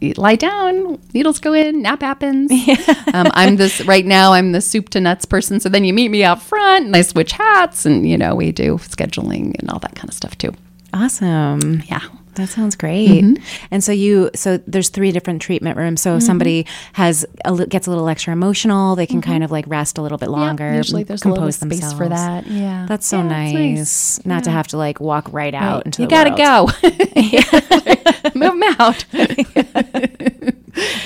[0.00, 2.50] you lie down, needles go in, nap happens.
[3.12, 4.32] um, I'm this right now.
[4.32, 5.60] I'm the soup to nuts person.
[5.60, 8.52] So then you meet me out front, and I switch hats, and you know we
[8.52, 10.54] do scheduling and all that kind of stuff too.
[10.92, 11.82] Awesome.
[11.86, 12.00] Yeah.
[12.38, 13.24] That sounds great.
[13.24, 13.66] Mm-hmm.
[13.72, 16.00] And so you, so there's three different treatment rooms.
[16.00, 16.26] So if mm-hmm.
[16.26, 19.30] somebody has a, gets a little extra emotional, they can mm-hmm.
[19.30, 20.72] kind of like rest a little bit longer.
[20.72, 21.98] usually there's compose a little space themselves.
[21.98, 22.46] for that.
[22.46, 23.54] Yeah, that's so yeah, nice.
[23.54, 24.26] nice.
[24.26, 24.40] Not yeah.
[24.42, 25.86] to have to like walk right out right.
[25.86, 26.68] into you gotta go.
[28.34, 29.04] Move them out.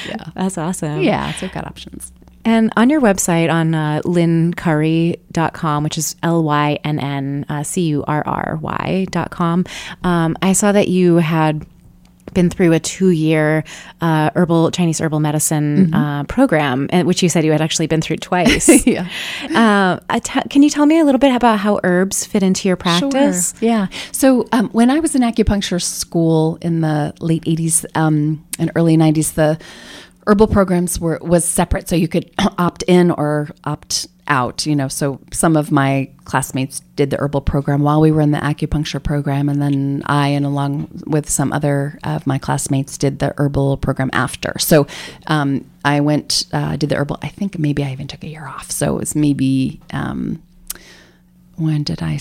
[0.07, 1.01] yeah, that's awesome.
[1.01, 2.13] Yeah, so we've got options.
[2.45, 7.83] And on your website on uh, lynncurry.com, which is L Y N N uh, C
[7.89, 9.65] U R R Y.com,
[10.03, 11.67] um, I saw that you had
[12.35, 13.65] been through a two-year
[14.01, 15.95] uh, herbal Chinese herbal medicine mm-hmm.
[15.95, 18.87] uh, program, which you said you had actually been through twice.
[18.87, 19.09] yeah.
[19.55, 19.99] Uh,
[20.49, 23.59] can you tell me a little bit about how herbs fit into your practice?
[23.59, 23.69] Sure.
[23.69, 23.87] Yeah.
[24.13, 28.97] So um, when I was in acupuncture school in the late '80s um, and early
[28.97, 29.59] '90s, the
[30.27, 34.89] herbal programs were was separate so you could opt in or opt out you know.
[34.89, 39.03] So some of my classmates did the herbal program while we were in the acupuncture
[39.03, 43.79] program and then i and along with some other of my classmates did the herbal
[43.79, 44.59] program after.
[44.59, 44.87] So
[45.27, 48.47] um, i went uh, did the herbal i think maybe i even took a year
[48.47, 48.71] off.
[48.71, 50.43] So it was maybe um,
[51.57, 52.19] when did I,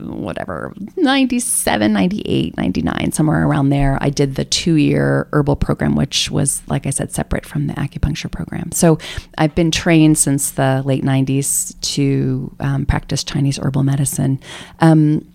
[0.00, 6.30] whatever, 97, 98, 99, somewhere around there, I did the two year herbal program, which
[6.30, 8.72] was, like I said, separate from the acupuncture program.
[8.72, 8.98] So
[9.38, 14.40] I've been trained since the late 90s to um, practice Chinese herbal medicine.
[14.80, 15.26] Um,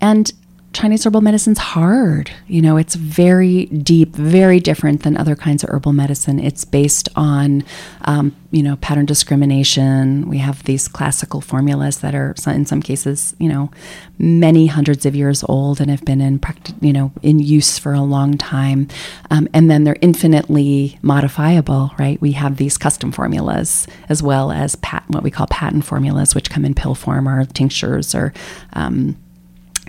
[0.00, 0.32] and
[0.76, 2.30] Chinese herbal medicine's hard.
[2.48, 6.38] You know, it's very deep, very different than other kinds of herbal medicine.
[6.38, 7.64] It's based on,
[8.02, 10.28] um, you know, pattern discrimination.
[10.28, 13.70] We have these classical formulas that are, in some cases, you know,
[14.18, 17.94] many hundreds of years old and have been in practice, you know, in use for
[17.94, 18.86] a long time.
[19.30, 22.20] Um, and then they're infinitely modifiable, right?
[22.20, 26.50] We have these custom formulas as well as pat- what we call patent formulas, which
[26.50, 28.34] come in pill form or tinctures or
[28.74, 29.16] um,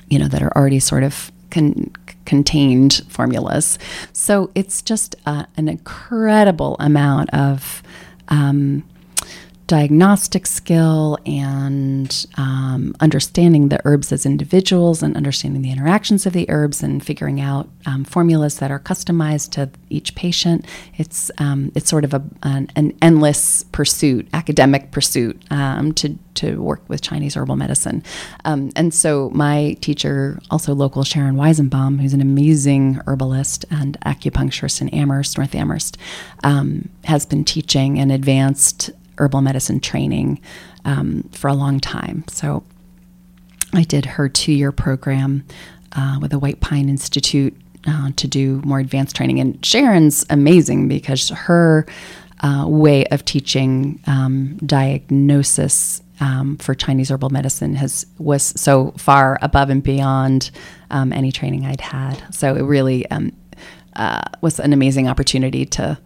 [0.09, 1.91] you know, that are already sort of con-
[2.25, 3.79] contained formulas.
[4.13, 7.83] So it's just uh, an incredible amount of
[8.29, 8.83] um,
[9.67, 16.49] diagnostic skill and um, understanding the herbs as individuals and understanding the interactions of the
[16.49, 20.65] herbs and figuring out um, formulas that are customized to each patient.
[20.95, 26.61] It's um, it's sort of a, an, an, endless pursuit, academic pursuit um, to to
[26.61, 28.03] work with Chinese herbal medicine.
[28.45, 34.79] Um, and so my teacher, also local Sharon Weizenbaum, who's an amazing herbalist and acupuncturist
[34.79, 35.97] in Amherst, North Amherst,
[36.43, 40.39] um, has been teaching an advanced herbal medicine training
[40.85, 42.23] um, for a long time.
[42.27, 42.63] So
[43.73, 45.43] I did her two year program
[45.95, 47.55] uh, with the White Pine Institute
[47.87, 49.39] uh, to do more advanced training.
[49.39, 51.85] And Sharon's amazing because her
[52.41, 59.37] uh, way of teaching um, diagnosis um, for Chinese herbal medicine has was so far
[59.41, 60.51] above and beyond
[60.89, 62.21] um, any training I'd had.
[62.33, 63.31] So it really um,
[63.95, 65.97] uh, was an amazing opportunity to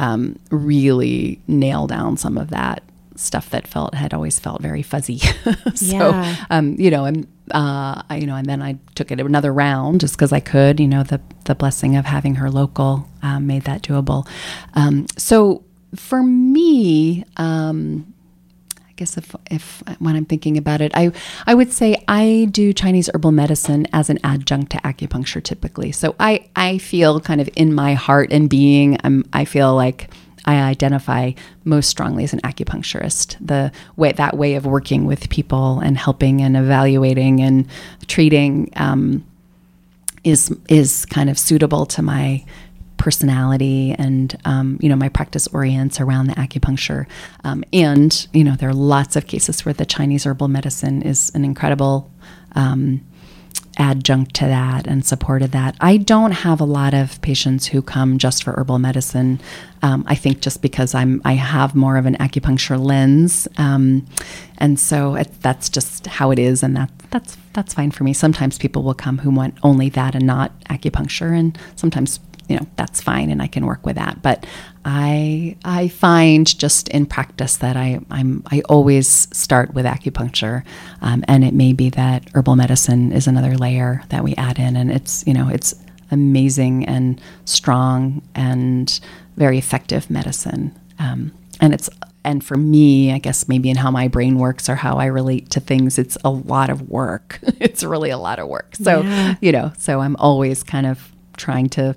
[0.00, 2.82] um, really nail down some of that
[3.16, 5.18] stuff that felt had always felt very fuzzy.
[5.74, 6.36] so, Yeah.
[6.48, 10.00] um, you know, and uh, I- you know, and then I took it another round
[10.00, 10.80] just because I could.
[10.80, 14.26] You know, the the blessing of having her local um, made that doable.
[14.74, 15.62] Um, so
[15.94, 18.14] for me, um,
[19.00, 21.10] guess if if when I'm thinking about it, I
[21.46, 25.90] I would say I do Chinese herbal medicine as an adjunct to acupuncture typically.
[25.90, 30.10] So I I feel kind of in my heart and being, I'm I feel like.
[30.46, 31.32] I identify
[31.64, 33.36] most strongly as an acupuncturist.
[33.46, 37.66] The way that way of working with people and helping and evaluating and
[38.06, 39.22] treating um,
[40.24, 42.42] is is kind of suitable to my
[43.00, 47.06] personality and um, you know my practice orients around the acupuncture.
[47.44, 51.32] Um, and you know there are lots of cases where the chinese herbal medicine is
[51.34, 52.10] an incredible
[52.54, 53.00] um,
[53.78, 55.76] adjunct to that and supported that.
[55.80, 59.40] I don't have a lot of patients who come just for herbal medicine.
[59.82, 63.48] Um, i think just because i'm i have more of an acupuncture lens.
[63.56, 64.06] Um,
[64.58, 68.12] and so it, that's just how it is and that that's that's fine for me.
[68.12, 72.66] Sometimes people will come who want only that and not acupuncture and sometimes you know
[72.76, 74.20] that's fine and I can work with that.
[74.22, 74.44] But
[74.84, 80.64] I I find just in practice that I I'm I always start with acupuncture,
[81.00, 84.76] um, and it may be that herbal medicine is another layer that we add in,
[84.76, 85.74] and it's you know it's
[86.10, 89.00] amazing and strong and
[89.36, 91.88] very effective medicine, um, and it's
[92.24, 95.48] and for me, I guess maybe in how my brain works or how I relate
[95.50, 97.38] to things, it's a lot of work.
[97.60, 98.76] it's really a lot of work.
[98.76, 99.36] So, Yeah.
[99.40, 101.96] you know, so I'm always kind of trying to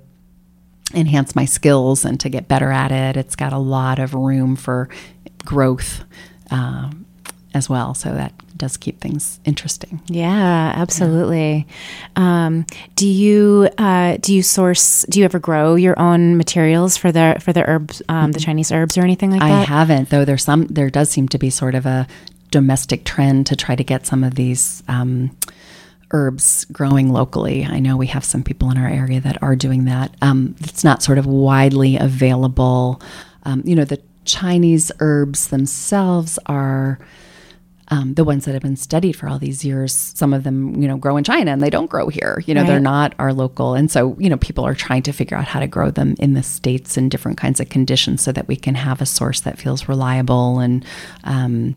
[0.93, 3.17] enhance my skills and to get better at it.
[3.17, 4.89] It's got a lot of room for
[5.45, 6.03] growth
[6.51, 7.05] um,
[7.53, 7.93] as well.
[7.93, 10.01] So that does keep things interesting.
[10.07, 11.67] Yeah, absolutely.
[12.15, 15.05] Um, do you uh, do you source?
[15.09, 18.71] Do you ever grow your own materials for the for the herbs, um, the Chinese
[18.71, 19.61] herbs, or anything like I that?
[19.61, 20.23] I haven't, though.
[20.23, 20.67] There's some.
[20.67, 22.07] There does seem to be sort of a
[22.51, 25.35] domestic trend to try to get some of these um,
[26.13, 27.65] herbs growing locally.
[27.65, 30.15] I know we have some people in our area that are doing that.
[30.21, 33.01] Um, it's not sort of widely available.
[33.43, 36.99] Um, you know, the Chinese herbs themselves are.
[37.89, 40.87] Um, the ones that have been studied for all these years, some of them, you
[40.87, 42.41] know, grow in China and they don't grow here.
[42.47, 43.75] You know, they're not our local.
[43.75, 46.33] And so, you know, people are trying to figure out how to grow them in
[46.33, 49.59] the States in different kinds of conditions so that we can have a source that
[49.59, 50.85] feels reliable and,
[51.25, 51.75] um,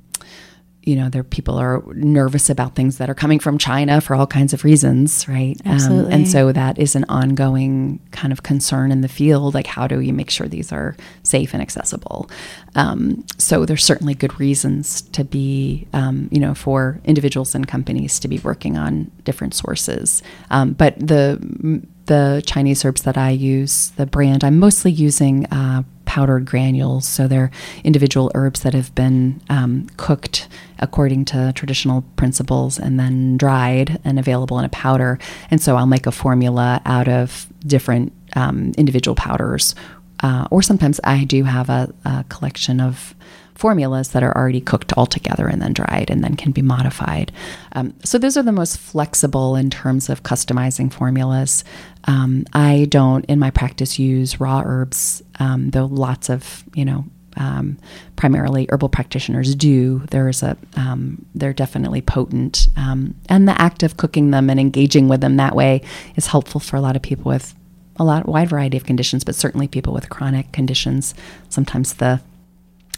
[0.87, 4.27] you know, there people are nervous about things that are coming from China for all
[4.27, 5.61] kinds of reasons, right?
[5.66, 6.12] Um, Absolutely.
[6.12, 9.53] and so that is an ongoing kind of concern in the field.
[9.53, 12.31] Like, how do you make sure these are safe and accessible?
[12.77, 18.20] Um, so there's certainly good reasons to be, um, you know, for individuals and companies
[18.20, 20.22] to be working on different sources.
[20.51, 25.83] Um, but the the Chinese herbs that I use, the brand, I'm mostly using uh,
[26.16, 27.07] powdered granules.
[27.07, 27.50] So they're
[27.85, 30.48] individual herbs that have been um, cooked
[30.79, 35.18] according to traditional principles and then dried and available in a powder.
[35.50, 39.74] And so I'll make a formula out of different um, individual powders.
[40.22, 43.14] Uh, or sometimes I do have a, a collection of
[43.57, 47.33] formulas that are already cooked all together and then dried and then can be modified.
[47.73, 51.64] Um, so those are the most flexible in terms of customizing formulas.
[52.05, 57.05] Um, I don't, in my practice, use raw herbs, um, though lots of you know.
[57.38, 57.77] Um,
[58.16, 59.99] primarily herbal practitioners do.
[60.11, 65.07] There's a um, they're definitely potent, um, and the act of cooking them and engaging
[65.07, 65.83] with them that way
[66.14, 67.55] is helpful for a lot of people with
[67.97, 71.14] a lot wide variety of conditions, but certainly people with chronic conditions.
[71.51, 72.23] Sometimes the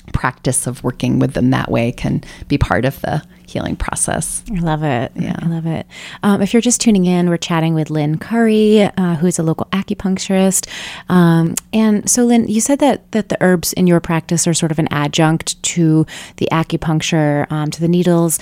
[0.08, 4.42] practice of working with them that way can be part of the healing process.
[4.54, 5.10] I love it.
[5.14, 5.36] Yeah.
[5.38, 5.86] I love it.
[6.22, 9.66] Um, if you're just tuning in, we're chatting with Lynn Curry, uh, who's a local
[9.72, 10.68] acupuncturist.
[11.08, 14.70] Um, and so, Lynn, you said that that the herbs in your practice are sort
[14.70, 18.38] of an adjunct to the acupuncture, um, to the needles.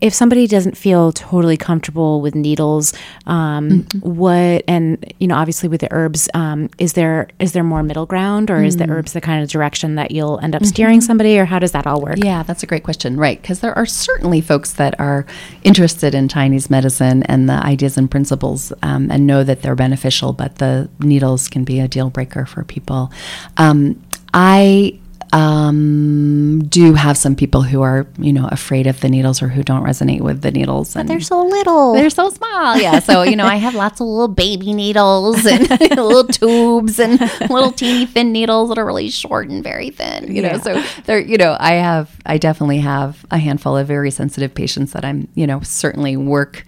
[0.00, 2.94] If somebody doesn't feel totally comfortable with needles,
[3.26, 7.82] um, what and you know, obviously with the herbs, um, is there is there more
[7.82, 11.00] middle ground, or is the herbs the kind of direction that you'll end up steering
[11.00, 12.16] somebody, or how does that all work?
[12.18, 13.16] Yeah, that's a great question.
[13.16, 13.40] Right.
[13.40, 15.26] Because there are certainly folks that are
[15.64, 20.32] interested in Chinese medicine and the ideas and principles um, and know that they're beneficial,
[20.32, 23.12] but the needles can be a deal breaker for people.
[23.56, 24.00] Um,
[24.34, 24.98] I
[25.32, 29.62] um, do have some people who are, you know, afraid of the needles or who
[29.62, 30.96] don't resonate with the needles.
[30.96, 31.94] And They're so little.
[31.94, 32.76] they're so small.
[32.78, 32.98] Yeah.
[33.00, 37.20] So, you know, I have lots of little baby needles and little tubes and
[37.50, 40.58] little teeny thin needles that are really short and very thin, you know.
[40.58, 44.92] So they're, you know, I have, I definitely have a handful of very sensitive patients
[44.92, 46.64] that I'm, you know, certainly work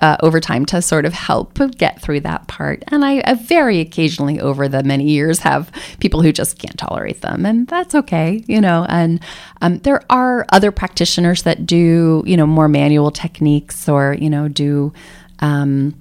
[0.00, 2.82] uh, over time to sort of help get through that part.
[2.88, 7.20] And I, I very occasionally over the many years have people who just can't tolerate
[7.20, 7.44] them.
[7.46, 8.03] And that's okay,
[8.46, 8.86] you know.
[8.88, 9.20] And
[9.62, 14.46] Um, there are other practitioners that do, you know, more manual techniques or, you know,
[14.46, 14.92] do,
[15.38, 15.94] um,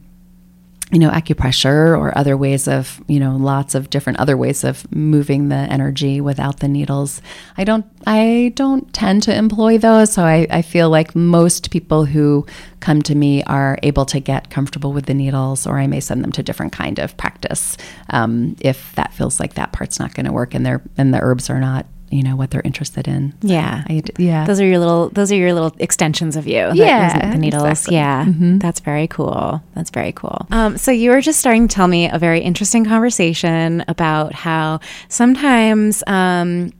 [0.91, 4.85] you know, acupressure or other ways of, you know, lots of different other ways of
[4.93, 7.21] moving the energy without the needles.
[7.57, 10.11] I don't, I don't tend to employ those.
[10.11, 12.45] So I, I feel like most people who
[12.81, 16.21] come to me are able to get comfortable with the needles, or I may send
[16.21, 17.77] them to different kind of practice
[18.09, 21.21] um, if that feels like that part's not going to work and they're and the
[21.21, 23.33] herbs are not you know what they're interested in.
[23.41, 24.45] Yeah, I, yeah.
[24.45, 26.69] Those are your little those are your little extensions of you.
[26.73, 27.63] Yeah, the needles.
[27.63, 27.95] exactly.
[27.95, 28.61] Yeah, Mhm.
[28.61, 29.61] that's very cool.
[29.75, 30.45] That's very cool.
[30.51, 34.79] Um, so you were just starting to tell me a very interesting conversation about how
[35.09, 36.03] sometimes.
[36.07, 36.71] Um,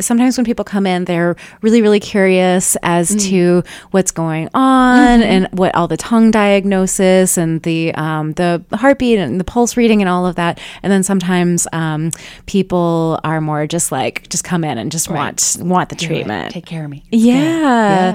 [0.00, 3.20] Sometimes when people come in, they're really, really curious as Mm.
[3.30, 5.22] to what's going on Mm-hmm.
[5.22, 10.02] and what all the tongue diagnosis and the um, the heartbeat and the pulse reading
[10.02, 10.60] and all of that.
[10.82, 12.10] And then sometimes um,
[12.46, 16.08] people are more just like just come in and just want want the Do it.
[16.08, 16.52] treatment.
[16.52, 17.02] Take care of me.
[17.10, 17.36] Yeah.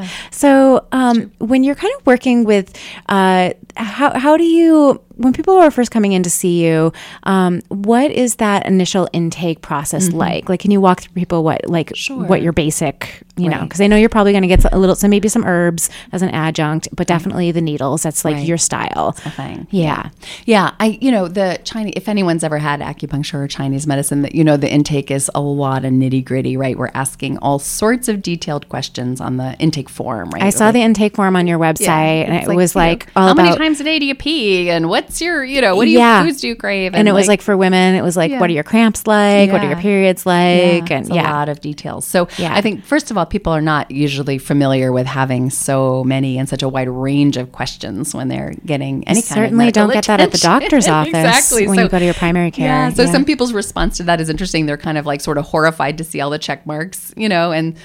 [0.02, 0.08] Yeah.
[0.32, 2.78] So um, when you're kind of working with,
[3.10, 6.92] uh, how how do you when people are first coming in to see you,
[7.24, 10.50] um, what is that initial intake process like?
[10.50, 11.96] Like, can you walk through people what like Mm-hmm.
[11.96, 12.26] Sure.
[12.26, 14.96] what your basic, you know, because I know you're probably going to get a little,
[14.96, 18.04] so maybe some herbs as an adjunct, but definitely the needles.
[18.04, 18.46] That's like Right.
[18.48, 19.12] your style.
[19.14, 19.68] thing.
[19.72, 20.10] Yeah.
[20.46, 21.94] Yeah, I you know the Chinese.
[21.96, 25.40] If anyone's ever had acupuncture or Chinese medicine, that you know the intake is a
[25.42, 26.58] lot of nitty gritty.
[26.58, 30.30] Right, we're asking all sorts of detailed questions on the intake form.
[30.32, 32.88] Right, I saw the intake form on your website, and It's it was you know,
[32.88, 35.62] like all how about many times a day do you pee, and what's your you
[35.62, 36.24] know what do you Yeah.
[36.24, 38.40] foods do you crave, and it was like for women, it was like, Yeah.
[38.40, 39.52] what are your cramps like?
[39.52, 40.90] What are your periods like?
[40.90, 42.06] yeah, and a lot of details.
[42.06, 42.54] So Yeah.
[42.54, 46.48] I think first of all, people are not usually familiar with having so many and
[46.50, 49.94] such a wide range of questions when they're getting any kind of certainly medical don't
[49.94, 51.68] get that at the doctor's office exactly.
[51.68, 52.66] when So- you go to your primary care.
[52.68, 52.90] Yeah.
[52.90, 53.12] So Yeah.
[53.12, 54.66] some people's response to that is interesting.
[54.66, 57.52] They're kind of like sort of horrified to see all the check marks, you know,
[57.52, 57.76] and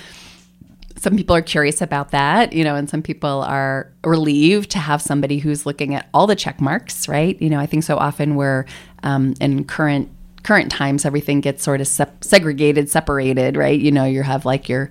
[0.98, 5.02] some people are curious about that, you know, and some people are relieved to have
[5.02, 7.40] somebody who's looking at all the check marks, right?
[7.40, 8.64] You know, I think so often we're
[9.02, 10.10] um, in current
[10.42, 13.78] current times, everything gets sort of sep- segregated, separated, right?
[13.80, 14.88] You know, you have like your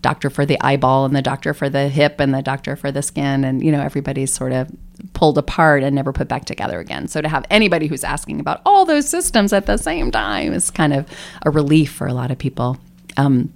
[0.00, 3.02] doctor for the eyeball and the doctor for the hip and the doctor for the
[3.02, 4.70] skin, and you know, everybody's sort of
[5.12, 7.08] pulled apart and never put back together again.
[7.08, 10.70] So to have anybody who's asking about all those systems at the same time is
[10.70, 11.08] kind of
[11.44, 12.78] a relief for a lot of people.
[13.16, 13.52] Um,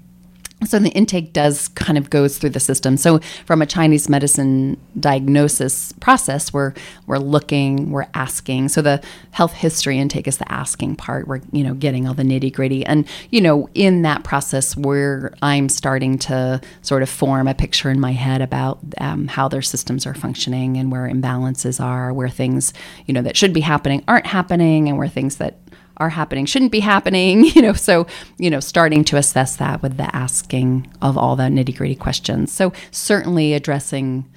[0.64, 2.96] so the intake does kind of goes through the system.
[2.96, 6.74] So from a Chinese medicine diagnosis process, we're
[7.06, 8.68] we're looking, we're asking.
[8.68, 9.02] So the
[9.32, 11.26] health history intake is the asking part.
[11.26, 15.34] We're you know getting all the nitty gritty, and you know in that process, where
[15.42, 19.62] I'm starting to sort of form a picture in my head about um, how their
[19.62, 22.72] systems are functioning and where imbalances are, where things
[23.06, 25.56] you know that should be happening aren't happening, and where things that
[26.02, 28.06] are happening shouldn't be happening you know so
[28.38, 32.52] you know starting to assess that with the asking of all the nitty gritty questions.
[32.52, 34.28] So certainly addressing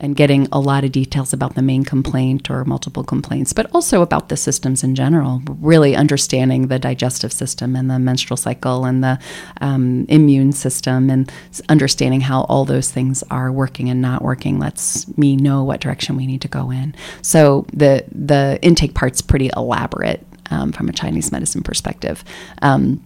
[0.00, 4.02] and getting a lot of details about the main complaint or multiple complaints but also
[4.02, 9.04] about the systems in general really understanding the digestive system and the menstrual cycle and
[9.04, 9.16] the
[9.60, 11.30] um, immune system and
[11.68, 16.16] understanding how all those things are working and not working lets me know what direction
[16.16, 16.92] we need to go in.
[17.20, 22.22] So the the intake part's pretty elaborate um, from a Chinese medicine perspective.
[22.60, 23.02] Um,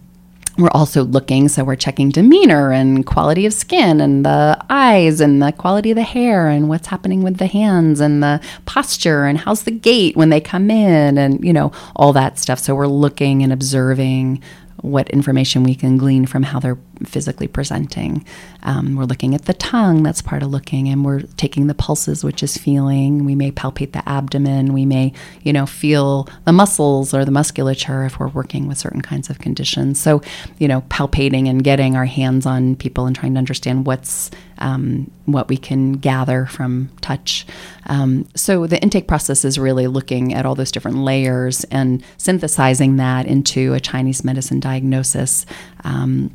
[0.57, 5.41] we're also looking, so we're checking demeanor and quality of skin and the eyes and
[5.41, 9.37] the quality of the hair and what's happening with the hands and the posture and
[9.37, 12.57] how's the gait when they come in and, you know, all that stuff.
[12.57, 14.41] So we're looking and observing
[14.81, 18.25] what information we can glean from how they're physically presenting.
[18.63, 22.23] Um, we're looking at the tongue, that's part of looking, and we're taking the pulses,
[22.23, 23.25] which is feeling.
[23.25, 24.73] We may palpate the abdomen.
[24.73, 25.13] We may,
[25.43, 29.39] you know, feel the muscles or the musculature if we're working with certain kinds of
[29.39, 29.99] conditions.
[29.99, 30.21] So,
[30.57, 35.11] you know, palpating and getting our hands on people and trying to understand what's um,
[35.25, 37.45] what we can gather from touch.
[37.87, 42.97] Um, so the intake process is really looking at all those different layers and synthesizing
[42.97, 45.45] that into a Chinese medicine diagnosis.
[45.83, 46.31] Um,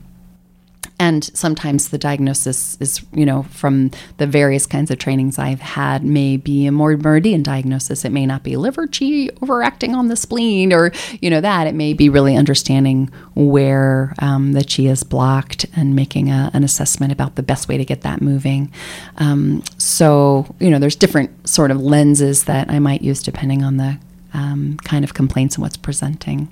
[1.03, 6.05] and sometimes the diagnosis is, you know, from the various kinds of trainings I've had,
[6.05, 8.05] may be a more meridian diagnosis.
[8.05, 11.67] It may not be liver qi overacting on the spleen or, you know, that.
[11.67, 16.63] It may be really understanding where um, the qi is blocked and making a, an
[16.63, 18.73] assessment about the best way to get that moving.
[19.17, 23.77] Um, so, you know, there's different sort of lenses that I might use depending on
[23.77, 23.99] the
[24.35, 26.49] um, kind of complaints and what's presenting.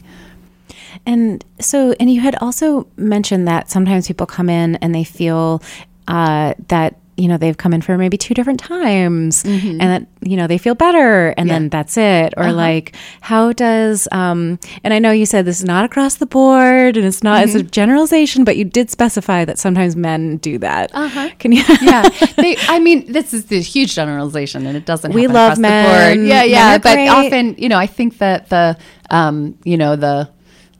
[1.06, 5.62] And so, and you had also mentioned that sometimes people come in and they feel
[6.08, 9.78] uh, that you know they've come in for maybe two different times Mm-hmm.
[9.78, 11.54] and that you know they feel better and Yeah.
[11.58, 12.48] then that's it Uh-huh.
[12.48, 16.24] or like how does um and i know you said this is not across the
[16.24, 17.66] board and it's not it's Mm-hmm.
[17.66, 21.28] a generalization but you did specify that sometimes men do that Uh-huh.
[21.38, 22.08] can you yeah,
[22.38, 25.12] they, I mean, this is this huge generalization, and it doesn't.
[25.12, 26.16] We love men.
[26.16, 26.26] board.
[26.26, 27.08] Yeah, yeah, but great.
[27.08, 28.78] often, you know, I think that the,
[29.10, 30.30] um, you know, the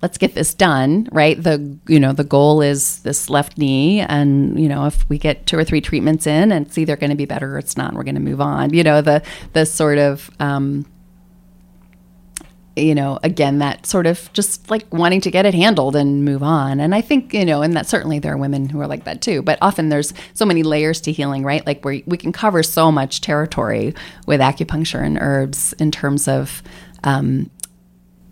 [0.03, 1.40] let's get this done, right?
[1.42, 5.46] The you know the goal is this left knee, and you know if we get
[5.46, 7.94] two or three treatments in, and it's either going to be better or it's not,
[7.94, 8.72] we're going to move on.
[8.74, 9.22] You know the
[9.53, 10.86] the sort of um,
[12.76, 16.42] you know, again, that sort of just like wanting to get it handled and move
[16.42, 16.80] on.
[16.80, 19.20] And I think, you know, and that certainly there are women who are like that
[19.20, 19.42] too.
[19.42, 21.66] But often there's so many layers to healing, right?
[21.66, 23.94] Like where we can cover so much territory
[24.26, 26.62] with acupuncture and herbs in terms of,
[27.05, 27.51] um,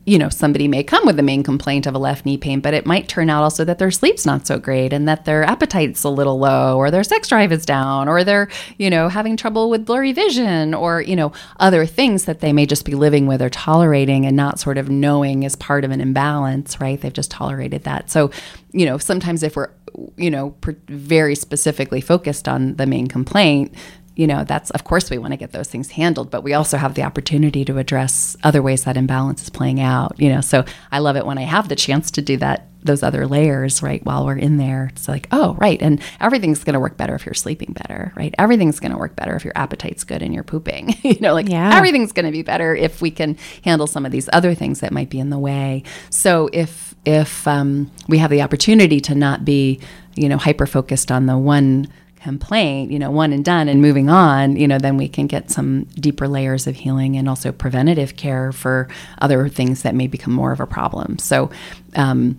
[0.08, 2.72] you know, somebody may come with the main complaint of a left knee pain, but
[2.72, 6.02] it might turn out also that their sleep's not so great and that their appetite's
[6.02, 8.48] a little low or their sex drive is down or they're,
[8.78, 11.30] you know, having trouble with blurry vision or, you know,
[11.60, 14.88] other things that they may just be living with or tolerating and not sort of
[14.88, 16.98] knowing is part of an imbalance, right?
[16.98, 18.10] They've just tolerated that.
[18.10, 18.30] So,
[18.72, 19.68] you know, sometimes if we're,
[20.16, 20.56] you know,
[20.88, 23.74] very specifically focused on the main complaint,
[24.18, 26.76] you know, that's of course we want to get those things handled, but we also
[26.76, 30.40] have the opportunity to address other ways that imbalance is playing out, you know.
[30.40, 33.80] So I love it when I have the chance to do that, those other layers,
[33.80, 34.88] right, while we're in there.
[34.92, 35.80] It's like, oh, right.
[35.80, 38.34] And everything's going to work better if you're sleeping better, right?
[38.38, 41.48] Everything's going to work better if your appetite's good and you're pooping, you know, like
[41.48, 41.76] Yeah.
[41.76, 44.90] everything's going to be better if we can handle some of these other things that
[44.90, 45.84] might be in the way.
[46.10, 49.78] So if, if um, we have the opportunity to not be,
[50.16, 51.86] you know, hyper focused on the one
[52.28, 55.50] complaint, you know, one and done and moving on, you know, then we can get
[55.50, 58.86] some deeper layers of healing and also preventative care for
[59.22, 61.18] other things that may become more of a problem.
[61.18, 61.50] So,
[61.96, 62.38] um,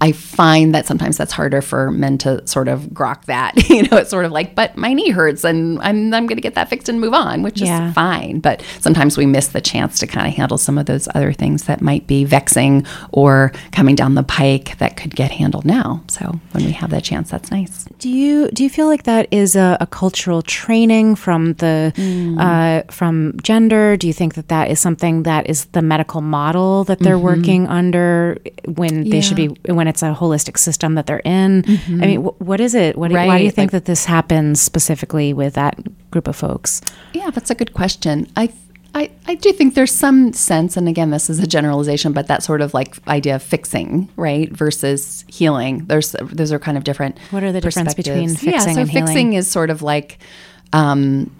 [0.00, 3.52] I find that sometimes that's harder for men to sort of grok that.
[3.74, 6.40] You know, it's sort of like, but my knee hurts and I'm I'm going to
[6.42, 7.88] get that fixed and move on, which Yeah.
[7.88, 8.38] is fine.
[8.40, 11.64] But sometimes we miss the chance to kind of handle some of those other things
[11.64, 16.02] that might be vexing or coming down the pike that could get handled now.
[16.08, 17.86] So when we have that chance, that's nice.
[17.98, 21.92] Do you do you feel like that is a, a cultural training from the
[22.38, 23.96] uh, from gender?
[23.96, 27.66] Do you think that that is something that is the medical model that they're working
[27.66, 31.64] under when they should be when it's a holistic system that they're in?
[31.88, 32.96] I mean, wh- what is it?
[32.96, 35.78] What do, why do you think like- that this happens specifically with that
[36.10, 36.80] group of folks?
[37.12, 38.26] Yeah, that's a good question.
[38.36, 38.52] I,
[38.94, 42.42] I, I do think there's some sense, and again, this is a generalization, but that
[42.42, 45.84] sort of like idea of fixing, right, versus healing.
[45.86, 47.18] There's those are kind of different.
[47.30, 48.42] What are the difference between perspectives.
[48.44, 49.06] yeah, fixing so and healing?
[49.06, 50.18] fixing is sort of like.
[50.72, 51.30] Um,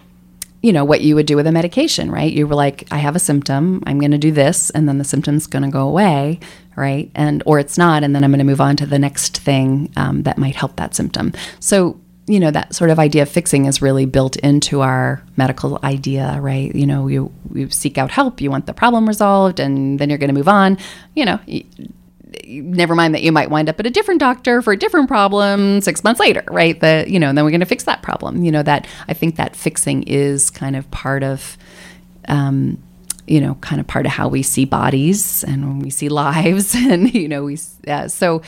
[0.65, 2.33] you know what you would do with a medication, right?
[2.33, 5.03] You were like, I have a symptom, I'm going to do this, and then the
[5.03, 6.39] symptom's going to go away,
[6.75, 7.11] right?
[7.13, 9.91] And or it's not, and then I'm going to move on to the next thing
[9.95, 11.33] um, that might help that symptom.
[11.59, 15.77] So you know that sort of idea of fixing is really built into our medical
[15.83, 16.73] idea, right?
[16.73, 20.17] You know, you you seek out help, you want the problem resolved, and then you're
[20.17, 20.79] going to move on.
[21.13, 21.39] You know.
[22.45, 25.81] Never mind that you might wind up at a different doctor for a different problem
[25.81, 26.79] six months later, right?
[26.79, 28.43] The you know, and then we're going to fix that problem.
[28.43, 31.57] You know that I think that fixing is kind of part of,
[32.27, 32.81] um,
[33.27, 36.75] you know, kind of part of how we see bodies and when we see lives,
[36.75, 38.41] and you know, we so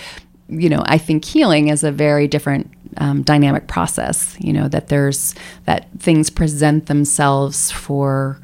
[0.50, 4.36] you know, I think healing is a very different um, dynamic process.
[4.40, 5.36] You know that there's
[5.66, 8.40] that things present themselves for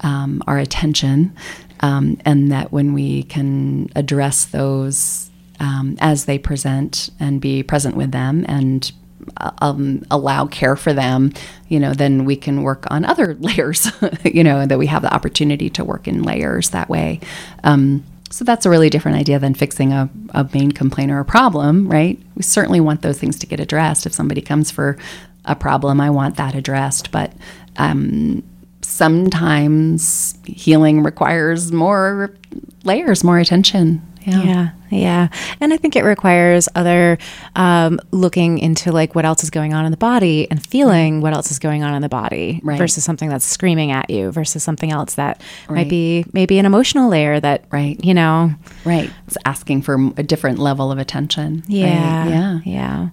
[0.00, 1.34] um, our attention,
[1.80, 7.96] um, and that when we can address those um, as they present and be present
[7.96, 8.92] with them and
[9.38, 11.32] uh, um, allow care for them,
[11.68, 13.90] you know, then we can work on other layers,
[14.24, 17.20] you know, that we have the opportunity to work in layers that way.
[17.62, 21.24] Um, so that's a really different idea than fixing a, a main complaint or a
[21.24, 22.18] problem, right?
[22.34, 24.06] We certainly want those things to get addressed.
[24.06, 24.98] If somebody comes for
[25.44, 27.12] a problem, I want that addressed.
[27.12, 27.32] But
[27.76, 28.42] um,
[28.94, 32.32] sometimes healing requires more
[32.84, 34.00] layers, more attention.
[34.22, 34.42] Yeah.
[34.42, 35.28] Yeah, yeah.
[35.60, 37.18] And I think it requires other
[37.56, 41.32] um, looking into like what else is going on in the body and feeling what
[41.34, 42.78] else is going on in the body Right.
[42.78, 45.76] versus something that's screaming at you versus something else that Right.
[45.78, 48.02] might be maybe an emotional layer that, Right.
[48.04, 48.52] you know,
[48.84, 49.10] Right.
[49.26, 51.62] It's asking for a different level of attention.
[51.68, 51.76] right?
[51.76, 52.58] yeah, Yeah.
[52.64, 53.08] yeah.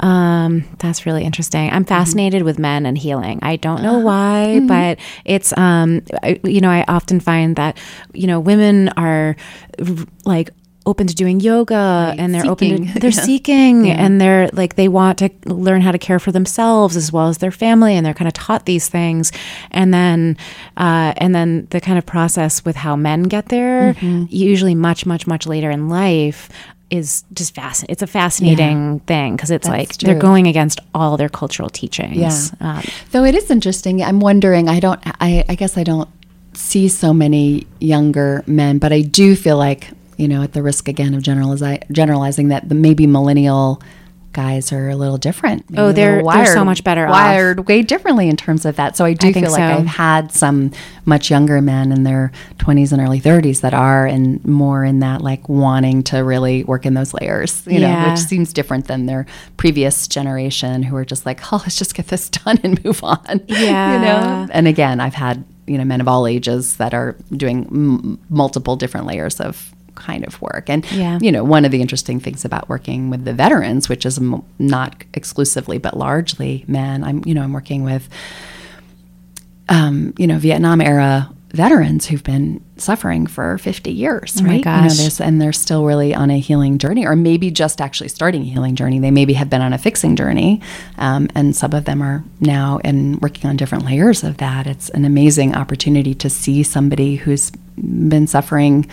[0.00, 1.70] Um, that's really interesting.
[1.70, 3.38] I'm fascinated with men and healing.
[3.42, 7.78] I don't know why, but it's um, I, you know, I often find that
[8.12, 9.36] you know women are
[10.24, 10.50] like
[10.86, 12.92] open to doing yoga and they're open Seeking.
[12.92, 13.22] to they're Yeah.
[13.22, 17.28] seeking and they're like they want to learn how to care for themselves as well
[17.28, 19.32] as their family and they're kind of taught these things
[19.70, 20.36] and then
[20.76, 23.94] uh, and then the kind of process with how men get there
[24.28, 26.50] usually much much much later in life
[26.90, 27.92] is just fascinating.
[27.92, 30.06] It's a fascinating thing because it's That's like true.
[30.06, 32.16] they're going against all their cultural teachings.
[32.60, 32.76] Yeah.
[32.76, 34.00] Um, Though it is interesting.
[34.02, 34.68] I'm wondering.
[34.68, 35.00] I don't.
[35.20, 36.08] I, I guess I don't
[36.52, 40.88] see so many younger men, but I do feel like you know, at the risk
[40.88, 43.80] again of generalizi- generalizing, that the maybe millennial
[44.32, 45.70] guys are a little different.
[45.70, 47.12] Maybe Oh, they're- they're so much better off.
[47.12, 48.96] wired way differently in terms of that.
[48.96, 49.78] So I do think feel like so.
[49.78, 50.72] I've had some
[51.04, 55.20] much younger men in their 20s and early 30s that are and more in that
[55.22, 59.24] like wanting to really work in those layers, you know, which seems different than their
[59.56, 63.40] previous generation who are just like, oh, let's just get this done and move on.
[63.46, 63.92] Yeah.
[63.94, 64.48] you know.
[64.50, 68.74] And again, I've had you know men of all ages that are doing m- multiple
[68.76, 70.68] different layers of kind of work.
[70.68, 71.18] And Yeah.
[71.20, 74.42] you know, one of the interesting things about working with the veterans, which is m-
[74.58, 78.08] not exclusively but largely men, I'm you know I'm working with
[79.68, 84.56] um, you know Vietnam era veterans who've been suffering for 50 years, my right?
[84.56, 88.08] You know, there's, and they're still really on a healing journey, or maybe just actually
[88.08, 88.98] starting a healing journey.
[88.98, 90.60] They maybe have been on a fixing journey,
[90.98, 94.66] um, and some of them are now and working on different layers of that.
[94.66, 98.86] It's an amazing opportunity to see somebody who's been suffering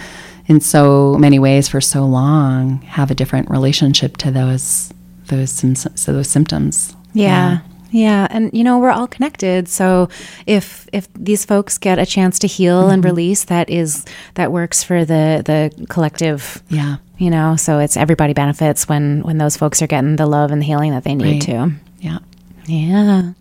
[0.48, 4.94] in so many ways for so long have a different relationship to those
[5.28, 5.52] those
[5.96, 6.96] so those symptoms.
[7.14, 7.60] Yeah.
[7.94, 9.68] Yeah, and you know we're all connected.
[9.68, 10.08] So
[10.48, 13.10] if if these folks get a chance to heal and mm-hmm.
[13.10, 16.64] release, that is that works for the the collective.
[16.70, 16.98] Yeah.
[17.18, 20.62] You know, so it's everybody benefits when when those folks are getting the love and
[20.62, 21.42] the healing that they need Right.
[21.42, 21.72] to.
[22.00, 22.20] Yeah.
[22.66, 23.34] Yeah.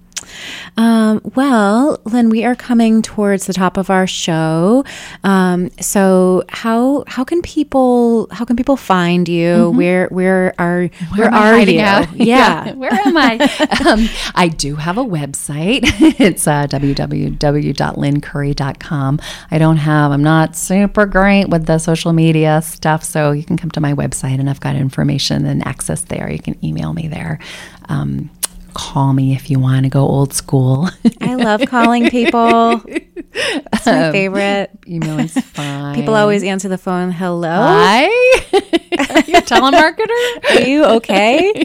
[0.76, 4.84] Um, well, Lynn, we are coming towards the top of our show.
[5.24, 9.70] Um, so how how can people how can people find you?
[9.70, 11.80] Where where are where, am are you?
[11.80, 12.08] out?
[12.20, 12.74] Yeah.
[12.74, 13.38] Where am I?
[13.86, 15.88] um, I do have a website.
[16.20, 19.20] It's uh, www.lynncurry.com.
[19.50, 23.02] I don't have, I'm not super great with the social media stuff.
[23.04, 26.30] So you can come to my website and I've got information and access there.
[26.30, 27.40] You can email me there.
[27.88, 28.30] Um,
[28.70, 30.88] call me if you want to go old school.
[31.20, 32.78] I love calling people.
[32.78, 34.70] That's my favorite.
[34.86, 35.94] Emailing's fine.
[35.94, 37.10] People always answer the phone.
[37.10, 38.04] Hello, Hi.
[38.06, 40.56] Are you a telemarketer?
[40.56, 41.64] are you okay?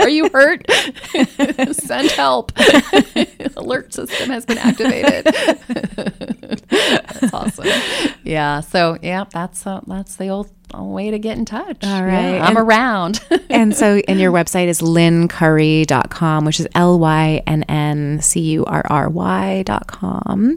[0.00, 0.64] Are you hurt?
[1.72, 2.52] Send help.
[3.56, 5.24] Alert system has been activated.
[6.68, 7.66] that's awesome.
[8.24, 8.60] Yeah.
[8.60, 11.84] So yeah, that's uh, that's the old uh, way to get in touch.
[11.84, 12.34] All right.
[12.36, 12.44] Yeah.
[12.44, 13.20] I'm And- around.
[13.50, 18.64] and so, and your website is lynncurry.com, which is L Y N N C U
[18.64, 20.56] R R Y.com.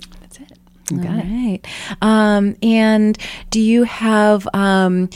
[0.97, 1.25] got All it.
[1.25, 1.59] right.
[2.01, 3.17] Um, and
[3.49, 5.09] do you have um,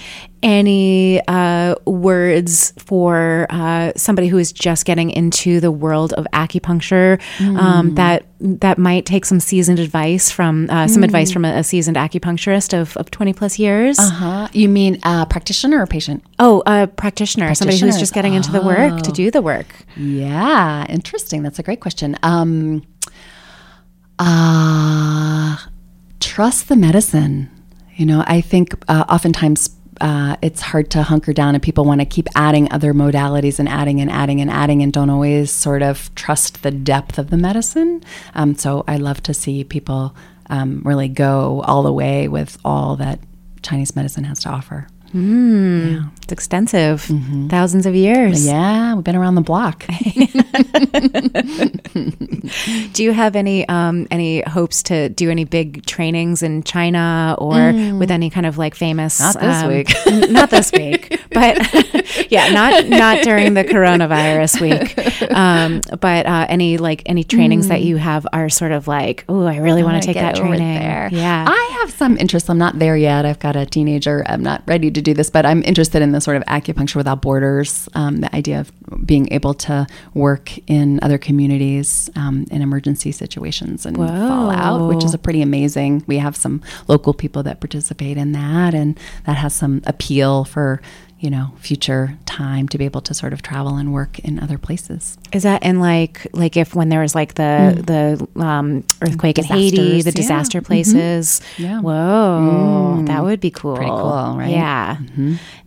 [0.45, 7.19] any uh, words for uh, somebody who is just getting into the world of acupuncture
[7.57, 11.63] um, that that might take some seasoned advice from uh, some advice from a, a
[11.63, 13.97] seasoned acupuncturist of, of 20 plus years?
[13.97, 14.47] Uh-huh.
[14.53, 16.23] You mean a practitioner or patient?
[16.37, 19.67] Oh, a practitioner, somebody who's just getting into the work to do the work.
[19.97, 21.41] Yeah, interesting.
[21.41, 22.17] That's a great question.
[22.21, 22.83] Um,
[24.19, 25.57] uh,
[26.19, 27.49] trust the medicine.
[27.95, 29.69] You know, I think uh, oftentimes
[30.01, 33.69] uh, it's hard to hunker down and people want to keep adding other modalities and
[33.69, 37.37] adding and adding and adding and don't always sort of trust the depth of the
[37.37, 38.03] medicine.
[38.33, 40.15] Um, so I love to see people
[40.49, 43.19] um, really go all the way with all that
[43.61, 44.87] Chinese medicine has to offer.
[45.15, 47.01] It's extensive,
[47.49, 48.45] thousands of years.
[48.45, 49.85] Yeah, we've been around the block.
[52.93, 57.71] Do you have any um, any hopes to do any big trainings in China or
[57.97, 59.19] with any kind of like famous?
[59.19, 59.95] Not this um, week.
[60.07, 65.31] n- not this week, but yeah, not not during the coronavirus week.
[65.31, 69.45] Um, but uh, any like any trainings that you have are sort of like, oh,
[69.45, 70.59] I really want wanna take that training.
[70.59, 71.09] there.
[71.11, 71.45] Yeah.
[71.47, 72.49] I have some interest.
[72.49, 73.25] I'm not there yet.
[73.25, 74.23] I've got a teenager.
[74.27, 77.21] I'm not ready to do this, but I'm interested in the sort of acupuncture without
[77.21, 77.87] borders.
[77.93, 78.71] Um, the idea of
[79.05, 85.13] being able to work in other communities um, in emergency situations and fallout, which is
[85.13, 86.03] a pretty amazing.
[86.07, 90.81] We have some local people that participate in that, and that has some appeal for
[91.19, 94.57] you know future time to be able to sort of travel and work in other
[94.57, 95.17] places.
[95.31, 97.81] Is that in like like if when there was like the
[98.35, 100.15] the um, earthquake in Haiti, Disasters, the yeah.
[100.15, 101.41] disaster places?
[101.57, 101.79] Yeah.
[101.81, 103.75] Whoa, that would be cool.
[103.75, 104.49] Pretty cool, right?
[104.49, 104.97] Yeah,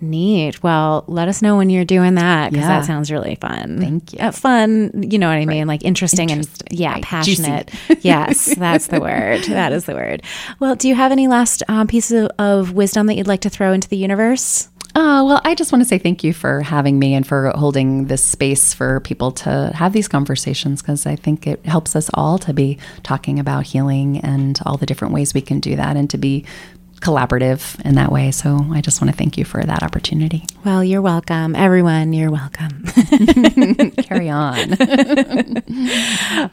[0.01, 0.63] neat.
[0.63, 2.81] Well, let us know when you're doing that because Yeah.
[2.81, 3.79] that sounds really fun.
[3.81, 4.19] Thank you.
[4.21, 5.67] Uh, fun, you know what I mean?
[5.67, 7.03] Like interesting, Interesting, and yeah, right.
[7.03, 7.71] passionate.
[8.01, 9.43] yes, that's the word.
[9.45, 10.23] That is the word.
[10.61, 13.51] Well, do you have any last um, pieces of, of wisdom that you'd like to
[13.51, 14.69] throw into the universe?
[15.01, 18.07] Oh, well, I just want to say thank you for having me and for holding
[18.07, 22.37] this space for people to have these conversations because I think it helps us all
[22.39, 26.11] to be talking about healing and all the different ways we can do that and
[26.11, 26.45] to be
[27.01, 28.31] collaborative in that way.
[28.31, 30.45] So I just want to thank you for that opportunity.
[30.65, 31.55] Well, you're welcome.
[31.55, 32.85] Everyone, you're welcome.
[34.03, 34.73] Carry on.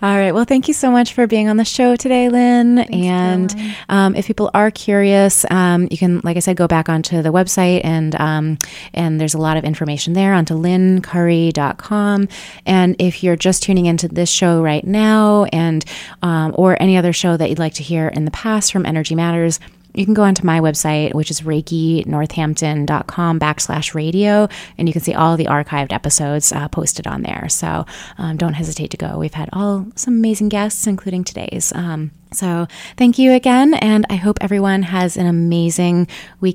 [0.01, 0.31] All right.
[0.31, 2.77] Well, thank you so much for being on the show today, Lynn.
[2.77, 6.89] Thanks, and um, if people are curious, um, you can, like I said, go back
[6.89, 8.57] onto the website and um,
[8.93, 12.27] and there's a lot of information there onto lynncurry.com.
[12.65, 15.83] And if you're just tuning into this show right now and
[16.21, 19.15] um, or any other show that you'd like to hear in the past from Energy
[19.15, 19.59] Matters,
[19.95, 25.13] you can go onto my website, which is reikinorthampton.com backslash radio, and you can see
[25.13, 27.47] all the archived episodes uh, posted on there.
[27.49, 27.85] So
[28.17, 29.17] um, don't hesitate to go.
[29.17, 31.71] We've had all some amazing guests, including today's.
[31.73, 32.67] Um, so
[32.97, 36.07] thank you again, and I hope everyone has an amazing
[36.41, 36.53] week